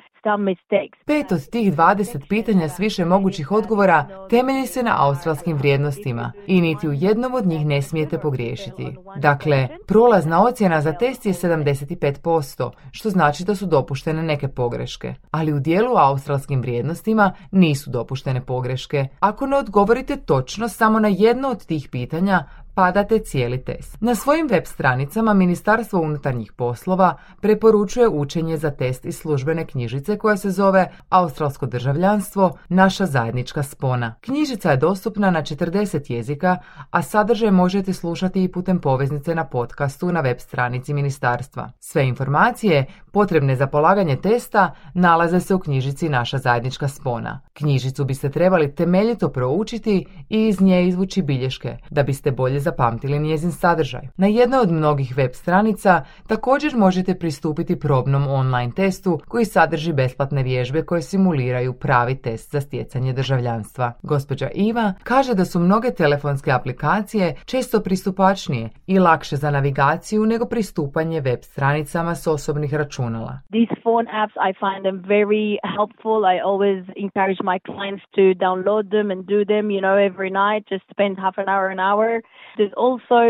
Pet 1.06 1.32
od 1.32 1.50
tih 1.50 1.74
20 1.74 2.28
pitanja 2.30 2.70
s 2.70 2.80
više 2.80 3.06
mogućih 3.06 3.52
odgovora 3.52 4.28
temelji 4.30 4.68
se 4.68 4.84
na 4.84 4.96
australskim 5.08 5.58
vrijednostima 5.58 6.32
i 6.48 6.62
niti 6.62 6.88
u 6.88 6.94
jednom 6.94 7.34
od 7.34 7.46
njih 7.46 7.66
ne 7.66 7.82
smijete 7.82 8.18
pogriješiti. 8.18 8.96
Dakle, 9.18 9.68
prolazna 9.88 10.44
ocjena 10.44 10.82
za 10.82 10.94
test 10.94 11.26
je 11.26 11.34
75%, 11.34 12.72
što 12.92 13.10
znači 13.10 13.44
da 13.44 13.56
su 13.56 13.66
dopuštene 13.66 14.24
neke 14.24 14.48
pogreške. 14.48 15.14
Ali 15.32 15.54
u 15.54 15.60
dijelu 15.60 15.98
australskim 15.98 16.62
vrijednostima 16.62 17.34
nisu 17.52 17.90
dopuštene 17.90 18.46
pogreške. 18.46 19.08
Ako 19.20 19.48
ne 19.48 19.58
odgovorite 19.58 20.18
točno 20.18 20.68
samo 20.68 21.00
na 21.00 21.08
jedno 21.08 21.50
od 21.50 21.66
tih 21.66 21.90
pitanja, 21.92 22.44
padate 22.74 23.20
cijeli 23.20 23.64
test. 23.64 23.98
Na 24.02 24.16
svojim 24.16 24.48
web 24.48 24.64
stranicama 24.66 25.34
Ministarstvo 25.34 26.02
unutarnjih 26.02 26.54
poslova 26.54 27.18
preporučuje 27.42 28.08
učenje 28.10 28.58
za 28.58 28.72
test 28.72 29.06
iz 29.06 29.18
službene 29.18 29.66
knjižice 29.66 30.18
koja 30.18 30.38
se 30.38 30.52
zove 30.52 30.92
Australsko 31.10 31.66
državljanstvo, 31.66 32.58
naša 32.70 33.06
zajednička 33.06 33.64
spona. 33.64 34.16
Knjižica 34.22 34.72
je 34.72 34.78
dostupna 34.78 35.32
na 35.32 35.42
40 35.42 36.12
jezika, 36.12 36.58
a 36.92 37.02
sadržaj 37.02 37.52
možete 37.52 37.94
slušati 37.94 38.44
i 38.44 38.52
putem 38.52 38.80
poveznice 38.80 39.36
na 39.36 39.46
podcastu 39.46 40.12
na 40.12 40.22
web 40.22 40.38
stranici 40.40 40.94
ministarstva. 40.94 41.72
Sve 41.80 42.08
informacije 42.08 42.86
potrebne 43.12 43.56
za 43.56 43.68
polaganje 43.68 44.16
testa 44.16 44.74
nalaze 44.94 45.40
se 45.40 45.56
u 45.56 45.60
knjižici 45.60 46.10
Naša 46.10 46.38
zajednička 46.38 46.88
spona. 46.88 47.40
Knjižicu 47.54 48.06
biste 48.06 48.30
trebali 48.30 48.76
temeljito 48.76 49.30
proučiti 49.30 50.06
i 50.30 50.48
iz 50.48 50.62
nje 50.62 50.88
izvući 50.88 51.22
bilješke 51.22 51.78
da 51.90 52.04
biste 52.04 52.32
bolje 52.32 52.60
zapamtili 52.64 53.20
njezin 53.20 53.52
sadržaj. 53.52 54.02
Na 54.18 54.28
jednoj 54.28 54.60
od 54.60 54.72
mnogih 54.72 55.18
web 55.18 55.32
stranica 55.34 56.04
također 56.28 56.72
možete 56.76 57.20
pristupiti 57.20 57.80
probnom 57.80 58.28
online 58.28 58.72
testu 58.76 59.20
koji 59.28 59.46
sadrži 59.46 59.94
besplatne 59.94 60.44
vježbe 60.44 60.82
koje 60.86 61.02
simuliraju 61.02 61.74
pravi 61.74 62.16
test 62.16 62.52
za 62.52 62.62
stjecanje 62.62 63.14
državljanstva. 63.14 63.94
Gospođa 64.04 64.48
Iva 64.56 64.94
kaže 65.04 65.34
da 65.34 65.46
su 65.46 65.60
mnoge 65.60 65.92
telefonske 65.92 66.52
aplikacije 66.52 67.36
često 67.46 67.80
pristupačnije 67.80 68.70
i 68.88 69.00
lakše 69.00 69.36
za 69.36 69.52
navigaciju 69.52 70.26
nego 70.26 70.46
pristupanje 70.46 71.22
web 71.22 71.40
stranicama 71.42 72.16
s 72.16 72.28
osobnih 72.28 72.74
računala. 72.74 73.34
These 73.52 73.76
phone 73.84 74.08
apps, 74.22 74.36
I 74.50 74.52
find 74.64 74.82
them 74.88 75.00
very 75.18 75.48
helpful. 75.78 76.18
I 76.34 76.38
always 76.50 76.80
encourage 77.06 77.42
my 77.52 77.58
clients 77.70 78.04
to 78.18 78.24
download 78.46 78.84
them 78.96 79.08
and 79.14 79.22
do 79.36 79.40
them, 79.54 79.66
you 79.76 79.82
know, 79.86 79.98
every 80.10 80.32
night. 80.44 80.62
Just 80.74 80.86
spend 80.96 81.14
half 81.26 81.36
an 81.44 81.48
hour, 81.54 81.66
an 81.78 81.82
hour. 81.90 82.10
There's 82.58 82.76
also, 82.78 83.22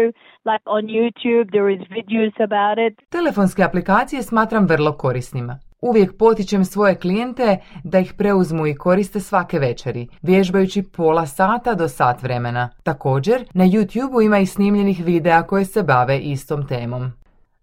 like 0.52 0.64
on 0.66 0.84
YouTube, 0.98 1.52
there 1.52 1.70
is 1.76 1.82
videos 2.00 2.36
about 2.50 2.78
it. 2.88 3.10
Telefonske 3.10 3.64
aplikacije 3.64 4.24
smatram 4.24 4.68
vrlo 4.68 4.92
korisnima. 4.98 5.60
Uvijek 5.82 6.18
potičem 6.18 6.66
svoje 6.66 6.96
klijente 6.96 7.58
da 7.84 8.00
ih 8.00 8.14
preuzmu 8.18 8.68
i 8.68 8.76
koriste 8.76 9.20
svake 9.20 9.60
večeri, 9.60 10.08
vježbajući 10.22 10.84
pola 10.84 11.26
sata 11.26 11.74
do 11.74 11.88
sat 11.88 12.24
vremena. 12.24 12.70
Također, 12.84 13.46
na 13.54 13.64
YouTube 13.64 14.26
ima 14.26 14.40
i 14.40 14.46
snimljenih 14.46 15.06
videa 15.06 15.44
koje 15.44 15.66
se 15.66 15.84
bave 15.84 16.20
istom 16.20 16.68
temom. 16.68 17.12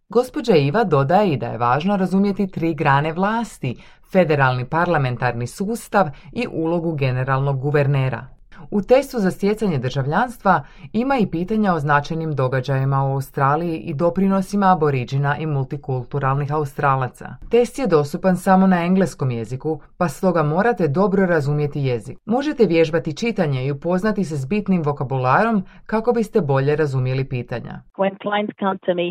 Gospođa 0.08 0.54
Iva 0.54 0.84
dodaje 0.84 1.32
i 1.32 1.36
da 1.36 1.46
je 1.46 1.58
važno 1.58 1.96
razumjeti 1.96 2.50
tri 2.50 2.74
grane 2.74 3.12
vlasti, 3.12 3.76
federalni 4.12 4.64
parlamentarni 4.64 5.46
sustav 5.46 6.06
i 6.32 6.46
ulogu 6.52 6.94
generalnog 6.94 7.60
guvernera. 7.60 8.39
U 8.70 8.82
testu 8.82 9.18
za 9.18 9.30
stjecanje 9.30 9.78
državljanstva 9.78 10.64
ima 10.92 11.18
i 11.18 11.26
pitanja 11.26 11.74
o 11.74 11.78
značajnim 11.78 12.34
događajima 12.34 13.04
u 13.04 13.12
Australiji 13.12 13.76
i 13.76 13.94
doprinosima 13.94 14.72
aboriđina 14.72 15.36
i 15.38 15.46
multikulturalnih 15.46 16.52
Australaca. 16.52 17.28
Test 17.50 17.78
je 17.78 17.86
dostupan 17.86 18.36
samo 18.36 18.66
na 18.66 18.84
engleskom 18.84 19.30
jeziku, 19.30 19.80
pa 19.98 20.08
stoga 20.08 20.42
morate 20.42 20.88
dobro 20.88 21.26
razumjeti 21.26 21.80
jezik. 21.80 22.18
Možete 22.24 22.66
vježbati 22.66 23.16
čitanje 23.16 23.66
i 23.66 23.70
upoznati 23.70 24.24
se 24.24 24.36
s 24.36 24.46
bitnim 24.46 24.82
vokabularom 24.82 25.64
kako 25.86 26.12
biste 26.12 26.40
bolje 26.40 26.76
razumjeli 26.76 27.24
pitanja. 27.28 27.82
When 27.98 28.14
clients 28.22 28.54
come 28.58 28.78
to 28.86 28.94
me, 28.94 29.08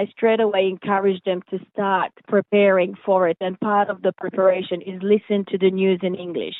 I 0.00 0.02
straight 0.16 0.40
away 0.40 0.64
encourage 0.74 1.20
them 1.24 1.40
to 1.50 1.56
start 1.72 2.12
preparing 2.34 2.92
for 3.06 3.28
it 3.30 3.36
and 3.40 3.54
part 3.60 3.88
of 3.90 3.98
the 4.06 4.12
preparation 4.22 4.78
is 4.90 4.96
listen 5.14 5.44
to 5.50 5.56
the 5.64 5.70
news 5.70 6.00
in 6.02 6.14
English, 6.26 6.56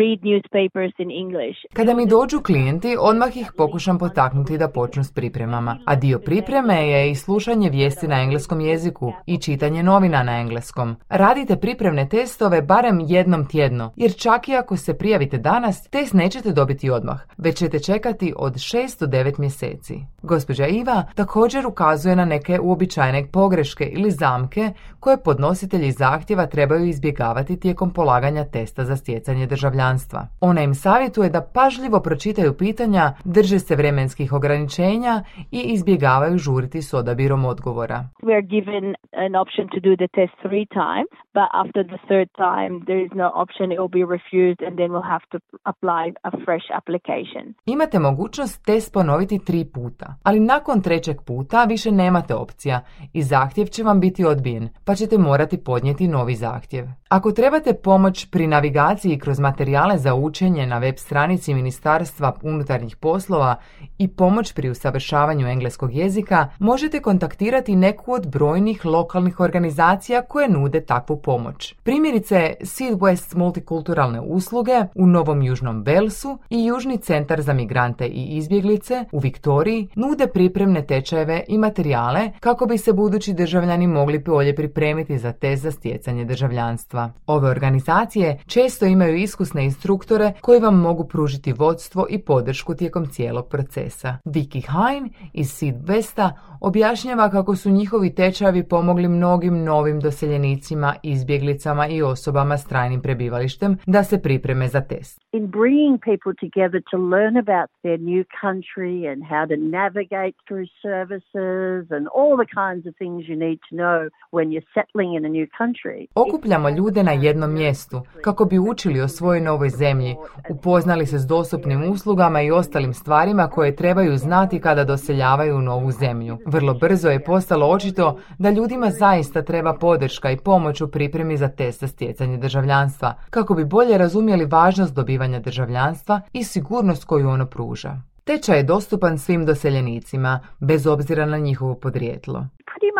read 0.00 0.18
newspapers 0.30 0.92
in 0.98 1.10
English. 1.10 1.58
Kada 1.82 1.94
mi 1.94 2.06
dođu 2.06 2.40
klijenti, 2.40 2.96
odmah 3.00 3.36
ih 3.36 3.52
pokušam 3.56 3.98
potaknuti 3.98 4.58
da 4.58 4.68
počnu 4.68 5.04
s 5.04 5.12
pripremama, 5.12 5.78
a 5.86 5.94
dio 5.94 6.18
pripreme 6.18 6.88
je 6.88 7.10
i 7.10 7.14
slušanje 7.14 7.70
vijesti 7.70 8.08
na 8.08 8.22
engleskom 8.22 8.60
jeziku 8.60 9.12
i 9.26 9.38
čitanje 9.38 9.82
novina 9.82 10.22
na 10.22 10.40
engleskom. 10.40 10.96
Radite 11.08 11.56
pripremne 11.56 12.08
testove 12.08 12.62
barem 12.62 13.00
jednom 13.00 13.46
tjedno, 13.46 13.92
jer 13.96 14.14
čak 14.16 14.48
i 14.48 14.56
ako 14.56 14.76
se 14.76 14.94
prijavite 14.94 15.38
danas, 15.38 15.82
test 15.88 16.12
nećete 16.12 16.52
dobiti 16.52 16.90
odmah, 16.90 17.20
već 17.36 17.56
ćete 17.56 17.78
čekati 17.78 18.34
od 18.36 18.54
6 18.54 19.00
do 19.00 19.06
9 19.06 19.38
mjeseci. 19.38 20.00
Gospođa 20.22 20.66
Iva 20.66 21.04
također 21.14 21.66
ukazuje 21.66 22.16
na 22.16 22.24
neke 22.24 22.60
uobičajene 22.60 23.26
pogreške 23.32 23.84
ili 23.84 24.10
zamke 24.10 24.72
koje 25.00 25.22
podnositelji 25.22 25.92
zahtjeva 25.92 26.46
trebaju 26.46 26.86
izbjegavati 26.86 27.60
tijekom 27.60 27.90
polaganja 27.90 28.44
testa 28.44 28.84
za 28.84 28.96
stjecanje 28.96 29.46
državljanstva. 29.46 30.26
Ona 30.40 30.62
im 30.62 30.74
savjetuje 30.74 31.30
da 31.30 31.40
pažljivo 31.72 32.00
pročitaju 32.00 32.52
pitanja, 32.58 33.12
drže 33.24 33.58
se 33.58 33.76
vremenskih 33.76 34.32
ograničenja 34.32 35.22
i 35.50 35.60
izbjegavaju 35.60 36.38
žuriti 36.38 36.82
s 36.82 36.94
odabirom 36.94 37.44
odgovora. 37.44 38.08
We 38.22 38.32
are 38.38 38.46
given 38.56 38.84
an 39.26 39.34
option 39.42 39.64
to 39.74 39.78
do 39.88 39.92
the 40.02 40.10
test 40.18 40.34
three 40.46 40.66
times, 40.82 41.12
but 41.38 41.48
after 41.62 41.82
the 41.92 42.00
third 42.08 42.28
time 42.46 42.72
there 42.88 43.00
is 43.06 43.12
no 43.22 43.28
option, 43.42 43.66
it 43.72 43.78
will 43.80 43.94
be 44.00 44.04
refused 44.16 44.60
and 44.66 44.74
then 44.80 44.88
we'll 44.92 45.10
have 45.14 45.26
to 45.32 45.38
apply 45.72 46.04
a 46.28 46.30
fresh 46.44 46.66
application. 46.80 47.44
Imate 47.74 47.98
mogućnost 47.98 48.64
test 48.64 48.92
ponoviti 48.92 49.44
tri 49.48 49.64
puta, 49.74 50.06
ali 50.22 50.40
nakon 50.40 50.80
trećeg 50.80 51.16
puta 51.26 51.64
više 51.64 51.90
nemate 51.92 52.34
opcija 52.34 52.80
i 53.12 53.22
zahtjev 53.22 53.66
će 53.66 53.82
vam 53.82 54.00
biti 54.00 54.24
odbijen, 54.24 54.68
pa 54.86 54.94
ćete 54.94 55.18
morati 55.18 55.64
podnijeti 55.64 56.08
novi 56.08 56.34
zahtjev. 56.34 56.84
Ako 57.08 57.32
trebate 57.32 57.72
pomoć 57.84 58.30
pri 58.30 58.46
navigaciji 58.46 59.18
kroz 59.18 59.40
materijale 59.40 59.98
za 59.98 60.14
učenje 60.14 60.66
na 60.66 60.78
web 60.78 60.94
stranici 60.96 61.51
Ministarstva 61.54 62.36
unutarnjih 62.42 62.96
poslova 62.96 63.56
i 63.98 64.08
pomoć 64.08 64.52
pri 64.52 64.70
usavršavanju 64.70 65.46
engleskog 65.46 65.94
jezika, 65.94 66.48
možete 66.58 67.00
kontaktirati 67.00 67.76
neku 67.76 68.12
od 68.12 68.26
brojnih 68.26 68.84
lokalnih 68.84 69.40
organizacija 69.40 70.22
koje 70.22 70.48
nude 70.48 70.80
takvu 70.80 71.16
pomoć. 71.16 71.74
Primjerice 71.82 72.54
Seed 72.64 72.98
West 72.98 73.36
multikulturalne 73.36 74.20
usluge 74.20 74.80
u 74.94 75.06
Novom 75.06 75.42
Južnom 75.42 75.84
Belsu 75.84 76.38
i 76.50 76.64
Južni 76.64 76.98
centar 76.98 77.42
za 77.42 77.52
migrante 77.52 78.06
i 78.06 78.36
izbjeglice 78.36 79.04
u 79.12 79.18
Viktoriji 79.18 79.88
nude 79.94 80.26
pripremne 80.26 80.86
tečajeve 80.86 81.44
i 81.48 81.58
materijale 81.58 82.30
kako 82.40 82.66
bi 82.66 82.78
se 82.78 82.92
budući 82.92 83.32
državljani 83.32 83.86
mogli 83.86 84.18
bolje 84.18 84.54
pripremiti 84.54 85.18
za 85.18 85.32
test 85.32 85.62
za 85.62 85.70
stjecanje 85.70 86.24
državljanstva. 86.24 87.10
Ove 87.26 87.50
organizacije 87.50 88.38
često 88.46 88.86
imaju 88.86 89.16
iskusne 89.16 89.64
instruktore 89.64 90.32
koji 90.40 90.60
vam 90.60 90.74
mogu 90.74 91.04
pružiti 91.08 91.41
vodstvo 91.50 92.06
i 92.10 92.18
podršku 92.18 92.74
tijekom 92.74 93.06
cijelog 93.06 93.48
procesa. 93.48 94.18
Vicky 94.24 94.62
Hein 94.72 95.10
iz 95.32 95.50
Seed 95.50 95.74
Westa 95.74 96.30
objašnjava 96.60 97.30
kako 97.30 97.56
su 97.56 97.70
njihovi 97.70 98.14
tečajevi 98.14 98.68
pomogli 98.68 99.08
mnogim 99.08 99.64
novim 99.64 100.00
doseljenicima, 100.00 100.94
izbjeglicama 101.02 101.86
i 101.88 102.02
osobama 102.02 102.58
s 102.58 102.66
trajnim 102.66 103.02
prebivalištem 103.02 103.76
da 103.86 104.04
se 104.04 104.22
pripreme 104.22 104.68
za 104.68 104.80
test. 104.80 105.20
In 105.32 105.46
bringing 105.46 106.00
people 106.00 106.34
together 106.46 106.80
to 106.90 106.96
learn 106.98 107.36
about 107.36 107.70
their 107.82 107.98
new 108.00 108.24
country 108.44 109.12
and 109.12 109.20
how 109.32 109.42
to 109.52 109.56
navigate 109.80 110.34
through 110.46 110.68
services 110.88 111.82
and 111.96 112.04
all 112.18 112.34
the 112.42 112.50
kinds 112.62 112.82
of 112.88 112.92
things 113.02 113.20
you 113.30 113.36
need 113.46 113.58
to 113.68 113.72
know 113.82 113.98
when 114.36 114.46
you're 114.52 114.70
settling 114.76 115.10
in 115.18 115.22
a 115.24 115.32
new 115.38 115.46
country. 115.60 116.06
Okupljamo 116.14 116.70
ljude 116.70 117.02
na 117.02 117.12
jednom 117.12 117.52
mjestu 117.52 118.00
kako 118.20 118.44
bi 118.44 118.58
učili 118.58 119.00
o 119.00 119.08
svojoj 119.08 119.40
novoj 119.40 119.68
zemlji, 119.68 120.16
upoznali 120.50 121.06
se 121.06 121.18
s 121.18 121.26
dostupnim 121.34 121.82
uslugama 121.90 122.42
i 122.42 122.50
ostalim 122.50 122.94
stvarima 122.94 123.48
koje 123.48 123.76
trebaju 123.76 124.16
znati 124.16 124.60
kada 124.60 124.84
doseljavaju 124.84 125.56
u 125.56 125.62
novu 125.62 125.90
zemlju. 125.90 126.38
Vrlo 126.46 126.74
brzo 126.74 127.08
je 127.08 127.24
postalo 127.24 127.66
očito 127.66 128.18
da 128.38 128.50
ljudima 128.50 128.90
zaista 128.90 129.42
treba 129.42 129.72
podrška 129.74 130.30
i 130.30 130.36
pomoć 130.36 130.80
u 130.80 130.90
pripremi 130.90 131.36
za 131.36 131.48
test 131.48 131.80
za 131.80 131.86
stjecanje 131.86 132.36
državljanstva, 132.36 133.14
kako 133.30 133.54
bi 133.54 133.64
bolje 133.64 133.98
razumjeli 133.98 134.44
važnost 134.44 134.94
dobivanja 134.94 135.40
državljanstva 135.40 136.20
i 136.32 136.44
sigurnost 136.44 137.04
koju 137.04 137.28
ono 137.28 137.46
pruža. 137.46 137.92
Tečaj 138.24 138.56
je 138.58 138.62
dostupan 138.62 139.18
svim 139.18 139.46
doseljenicima, 139.46 140.40
bez 140.60 140.86
obzira 140.86 141.26
na 141.26 141.38
njihovo 141.38 141.74
podrijetlo. 141.74 142.46
Pretty 142.70 142.90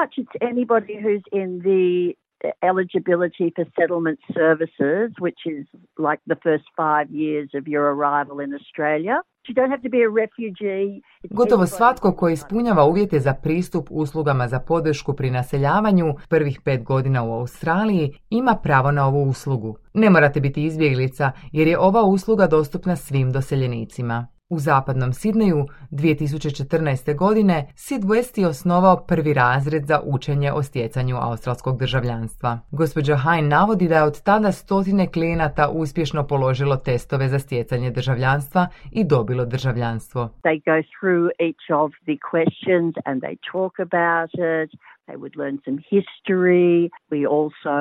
anybody 0.53 0.95
who's 1.03 1.24
in 1.41 1.49
the 1.61 2.21
eligibility 2.62 3.53
for 3.57 3.64
settlement 3.78 4.18
services, 4.34 5.07
which 5.20 5.43
is 5.47 5.66
like 5.99 6.20
the 6.26 6.38
first 6.47 6.66
five 6.76 7.09
years 7.11 7.49
of 7.55 7.62
your 7.66 7.84
arrival 7.95 8.36
in 8.45 8.51
Australia. 8.55 9.16
You 9.49 9.55
don't 9.55 9.70
have 9.70 9.82
to 9.82 9.88
be 9.88 10.03
a 10.03 10.11
refugee. 10.22 11.01
Gotovo 11.30 11.66
svatko 11.66 12.12
koji 12.12 12.32
ispunjava 12.32 12.84
uvjete 12.84 13.20
za 13.20 13.34
pristup 13.34 13.88
uslugama 13.90 14.49
za 14.49 14.61
podršku 14.61 15.12
pri 15.12 15.30
naseljavanju 15.30 16.14
prvih 16.28 16.61
pet 16.64 16.82
godina 16.82 17.24
u 17.24 17.32
Australiji 17.32 18.12
ima 18.30 18.55
pravo 18.62 18.90
na 18.90 19.07
ovu 19.07 19.22
uslugu. 19.22 19.76
Ne 19.95 20.11
morate 20.11 20.40
biti 20.40 20.64
izbjeglica 20.64 21.32
jer 21.53 21.68
je 21.68 21.78
ova 21.78 22.03
usluga 22.03 22.47
dostupna 22.47 22.97
svim 22.97 23.32
doseljenicima. 23.32 24.26
U 24.55 24.59
zapadnom 24.59 25.12
Sidneju 25.12 25.66
2014. 25.90 27.16
godine 27.16 27.66
Sid 27.74 28.03
West 28.03 28.40
je 28.40 28.46
osnovao 28.46 28.96
prvi 29.09 29.34
razred 29.34 29.84
za 29.84 30.00
učenje 30.05 30.53
o 30.53 30.62
stjecanju 30.62 31.16
australskog 31.16 31.78
državljanstva. 31.78 32.59
Gospođa 32.70 33.16
Hein 33.16 33.48
navodi 33.48 33.88
da 33.88 33.96
je 33.96 34.03
od 34.03 34.22
tada 34.22 34.53
stotine 34.53 35.07
klijenata 35.12 35.68
uspješno 35.70 36.26
položilo 36.26 36.76
testove 36.76 37.28
za 37.28 37.38
stjecanje 37.38 37.90
državljanstva 37.90 38.66
i 38.90 39.05
dobilo 39.05 39.44
državljanstvo. 39.44 40.30
They 40.44 40.59
go 40.70 40.78
through 40.96 41.24
each 41.48 41.66
of 41.82 41.90
the 42.09 42.16
questions 42.32 42.92
and 43.05 43.22
they 43.22 43.36
talk 43.53 43.74
about 43.88 44.30
it. 44.34 44.70
They 45.09 45.16
would 45.22 45.36
learn 45.42 45.57
some 45.64 45.78
history. 45.94 46.90
We 47.11 47.20
also 47.36 47.78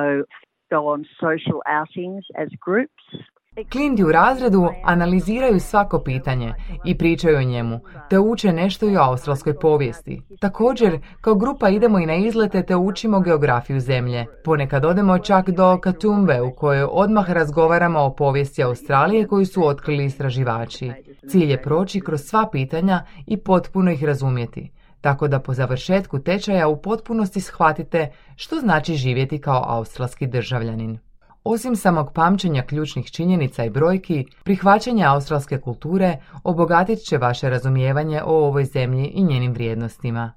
go 0.74 0.80
on 0.94 1.00
social 1.20 1.60
outings 1.78 2.24
as 2.42 2.48
groups. 2.66 3.31
Klijenti 3.72 4.04
u 4.04 4.12
razredu 4.12 4.68
analiziraju 4.84 5.60
svako 5.60 5.98
pitanje 5.98 6.54
i 6.84 6.98
pričaju 6.98 7.38
o 7.38 7.42
njemu, 7.42 7.80
te 8.10 8.18
uče 8.18 8.52
nešto 8.52 8.88
i 8.88 8.96
o 8.96 9.02
australskoj 9.02 9.58
povijesti. 9.58 10.22
Također, 10.40 10.98
kao 11.20 11.34
grupa 11.34 11.68
idemo 11.68 11.98
i 11.98 12.06
na 12.06 12.14
izlete 12.14 12.62
te 12.62 12.76
učimo 12.76 13.20
geografiju 13.20 13.80
zemlje. 13.80 14.26
Ponekad 14.44 14.84
odemo 14.84 15.18
čak 15.18 15.50
do 15.50 15.78
Katumbe 15.78 16.40
u 16.40 16.54
kojoj 16.54 16.86
odmah 16.90 17.30
razgovaramo 17.30 18.00
o 18.00 18.14
povijesti 18.14 18.62
Australije 18.62 19.26
koju 19.26 19.46
su 19.46 19.66
otkrili 19.66 20.04
istraživači. 20.04 20.92
Cilj 21.28 21.50
je 21.50 21.62
proći 21.62 22.00
kroz 22.00 22.20
sva 22.20 22.48
pitanja 22.52 23.04
i 23.26 23.36
potpuno 23.36 23.90
ih 23.90 24.04
razumjeti 24.04 24.70
tako 25.02 25.28
da 25.28 25.40
po 25.40 25.54
završetku 25.54 26.18
tečaja 26.18 26.68
u 26.68 26.82
potpunosti 26.82 27.40
shvatite 27.40 28.12
što 28.36 28.56
znači 28.56 28.94
živjeti 28.94 29.40
kao 29.40 29.64
australski 29.66 30.26
državljanin. 30.26 30.98
Osim 31.44 31.76
samog 31.76 32.06
pamćenja 32.14 32.62
ključnih 32.62 33.06
činjenica 33.16 33.64
i 33.64 33.70
brojki, 33.70 34.24
prihvaćanje 34.44 35.04
australske 35.04 35.60
kulture 35.60 36.10
obogatit 36.44 36.98
će 37.08 37.18
vaše 37.18 37.50
razumijevanje 37.50 38.20
o 38.24 38.46
ovoj 38.48 38.64
zemlji 38.64 39.06
i 39.14 39.22
njenim 39.22 39.52
vrijednostima. 39.52 40.32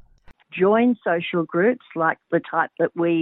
Join 0.62 0.96
social 1.10 1.44
groups 1.54 1.88
like 2.04 2.22
the 2.34 2.42
type 2.52 2.74
that 2.80 2.92
we 3.04 3.14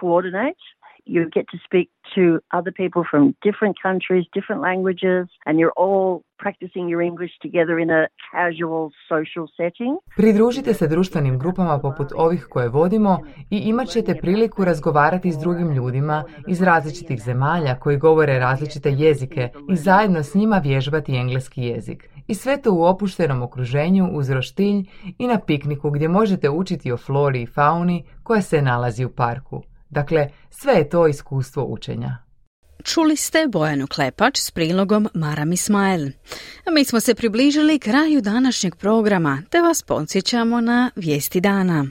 coordinate. 0.00 0.62
You 1.06 1.30
get 1.36 1.46
to 1.54 1.58
speak 1.66 1.88
to 2.14 2.22
other 2.58 2.72
people 2.82 3.02
from 3.10 3.22
different 3.48 3.76
countries, 3.86 4.24
different 4.38 4.60
languages, 4.68 5.24
and 5.46 5.54
you're 5.60 5.76
all 5.84 6.08
practicing 6.44 6.84
your 6.92 7.02
English 7.10 7.34
together 7.46 7.78
in 7.84 7.90
a 7.90 8.02
casual 8.32 8.90
social 9.12 9.46
setting. 9.58 9.92
Pridružite 10.16 10.74
se 10.74 10.88
društvenim 10.88 11.38
grupama 11.38 11.78
poput 11.78 12.08
ovih 12.16 12.46
koje 12.50 12.68
vodimo 12.68 13.18
i 13.50 13.58
imat 13.58 13.88
ćete 13.88 14.14
priliku 14.14 14.64
razgovarati 14.64 15.32
s 15.32 15.38
drugim 15.38 15.72
ljudima 15.72 16.24
iz 16.48 16.62
različitih 16.62 17.22
zemalja 17.22 17.74
koji 17.74 17.96
govore 17.98 18.38
različite 18.38 18.90
jezike 18.90 19.48
i 19.70 19.76
zajedno 19.76 20.22
s 20.22 20.34
njima 20.34 20.58
vježbati 20.58 21.16
engleski 21.16 21.62
jezik. 21.62 22.08
I 22.26 22.34
sve 22.34 22.62
to 22.62 22.72
u 22.72 22.84
opuštenom 22.84 23.42
okruženju 23.42 24.08
uz 24.12 24.30
roštilj 24.30 24.84
i 25.18 25.26
na 25.26 25.38
pikniku 25.46 25.90
gdje 25.90 26.08
možete 26.08 26.50
učiti 26.50 26.92
o 26.92 26.96
flori 26.96 27.42
i 27.42 27.46
fauni 27.46 28.04
koja 28.22 28.42
se 28.42 28.62
nalazi 28.62 29.04
u 29.04 29.10
parku. 29.10 29.62
Dakle, 29.96 30.28
sve 30.50 30.72
je 30.72 30.88
to 30.88 31.06
iskustvo 31.06 31.64
učenja. 31.64 32.16
Čuli 32.84 33.16
ste 33.16 33.46
Bojanu 33.48 33.86
Klepač 33.86 34.38
s 34.38 34.50
prilogom 34.50 35.08
Maram 35.14 35.52
Ismail. 35.52 36.10
Mi 36.72 36.84
smo 36.84 37.00
se 37.00 37.14
približili 37.14 37.78
kraju 37.78 38.20
današnjeg 38.20 38.76
programa, 38.76 39.42
te 39.50 39.60
vas 39.60 39.82
podsjećamo 39.82 40.60
na 40.60 40.90
vijesti 40.96 41.40
dana. 41.40 41.86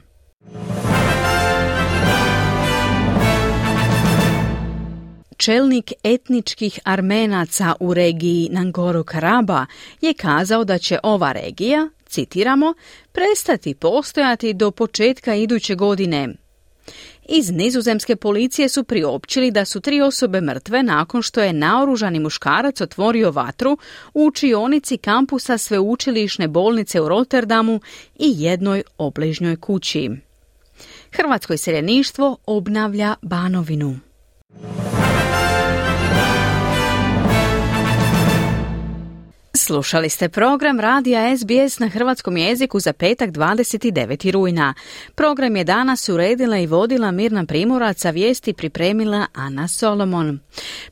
Čelnik 5.38 5.94
etničkih 6.04 6.80
Armenaca 6.84 7.74
u 7.80 7.94
regiji 7.94 8.50
Nangoro 8.52 9.04
Karaba 9.04 9.66
je 10.02 10.14
kazao 10.14 10.64
da 10.64 10.78
će 10.78 11.00
ova 11.04 11.32
regija, 11.32 11.90
citiramo, 12.06 12.74
prestati 13.12 13.74
postojati 13.74 14.54
do 14.54 14.72
početka 14.72 15.36
iduće 15.36 15.76
godine. 15.76 16.45
Iz 17.30 17.52
nizozemske 17.52 18.16
policije 18.16 18.70
su 18.70 18.84
priopćili 18.84 19.52
da 19.52 19.66
su 19.66 19.82
tri 19.82 20.02
osobe 20.02 20.42
mrtve 20.42 20.84
nakon 20.84 21.22
što 21.22 21.42
je 21.42 21.54
naoružani 21.54 22.20
muškarac 22.20 22.82
otvorio 22.82 23.32
vatru 23.32 23.78
u 24.14 24.26
učionici 24.26 24.98
kampusa 24.98 25.58
sveučilišne 25.58 26.48
bolnice 26.48 27.02
u 27.02 27.10
Rotterdamu 27.10 27.80
i 28.20 28.34
jednoj 28.38 28.84
obližnjoj 28.98 29.56
kući. 29.56 30.10
Hrvatsko 31.12 31.54
iseljeništvo 31.54 32.38
obnavlja 32.46 33.16
Banovinu. 33.22 34.00
Slušali 39.56 40.10
ste 40.10 40.30
program 40.30 40.80
Radija 40.80 41.38
SBS 41.38 41.80
na 41.80 41.88
hrvatskom 41.88 42.38
jeziku 42.38 42.80
za 42.80 42.94
petak 42.94 43.30
29. 43.30 44.32
rujna. 44.32 44.74
Program 45.16 45.56
je 45.56 45.64
danas 45.64 46.10
uredila 46.10 46.58
i 46.58 46.68
vodila 46.68 47.12
Mirna 47.12 47.46
Primorac, 47.46 48.06
a 48.06 48.10
vijesti 48.10 48.54
pripremila 48.54 49.26
Ana 49.34 49.68
Solomon. 49.68 50.40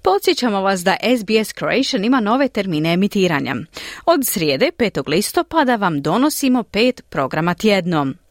Podsjećamo 0.01 0.61
vas 0.61 0.83
da 0.83 0.97
SBS 1.17 1.53
Croatian 1.53 2.05
ima 2.05 2.19
nove 2.19 2.47
termine 2.47 2.93
emitiranja. 2.93 3.55
Od 4.05 4.19
srijede 4.25 4.71
5. 4.77 5.09
listopada 5.09 5.75
vam 5.75 6.01
donosimo 6.01 6.63
pet 6.63 7.01
programa 7.09 7.53
tjedno. 7.53 8.22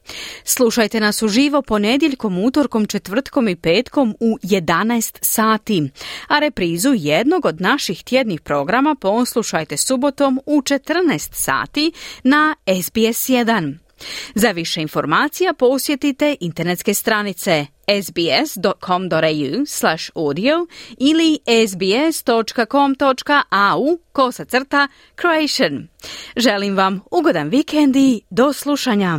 Slušajte 0.45 1.01
nas 1.01 1.23
uživo 1.23 1.63
ponedjeljkom, 1.63 2.39
utorkom, 2.39 2.87
četvrtkom 2.87 3.49
i 3.49 3.57
petkom 3.57 4.17
u 4.21 4.39
11 4.43 5.19
sati, 5.21 5.91
a 6.29 6.39
reprizu 6.39 6.93
jednog 6.97 7.45
od 7.45 7.61
naših 7.61 8.05
tjednih 8.05 8.41
programa 8.41 8.95
poslušajte 9.01 9.77
subotom 9.77 10.41
u 10.47 10.61
14 10.61 11.29
sati 11.33 11.93
na 12.23 12.55
SBS 12.83 13.29
1. 13.29 13.75
Za 14.35 14.51
više 14.51 14.83
informacija 14.83 15.53
posjetite 15.53 16.37
internetske 16.41 16.95
stranice 16.95 17.67
sbs.com.au 18.03 19.67
slash 19.67 20.11
audio 20.15 20.67
ili 20.99 21.39
sbs.com.au 21.69 22.79
kosa 24.13 24.45
crta 24.45 24.89
Croatian. 25.21 25.89
Želim 26.37 26.77
vam 26.77 27.01
ugodan 27.11 27.49
vikend 27.49 27.97
i 27.97 28.21
do 28.31 28.53
slušanja. 28.53 29.19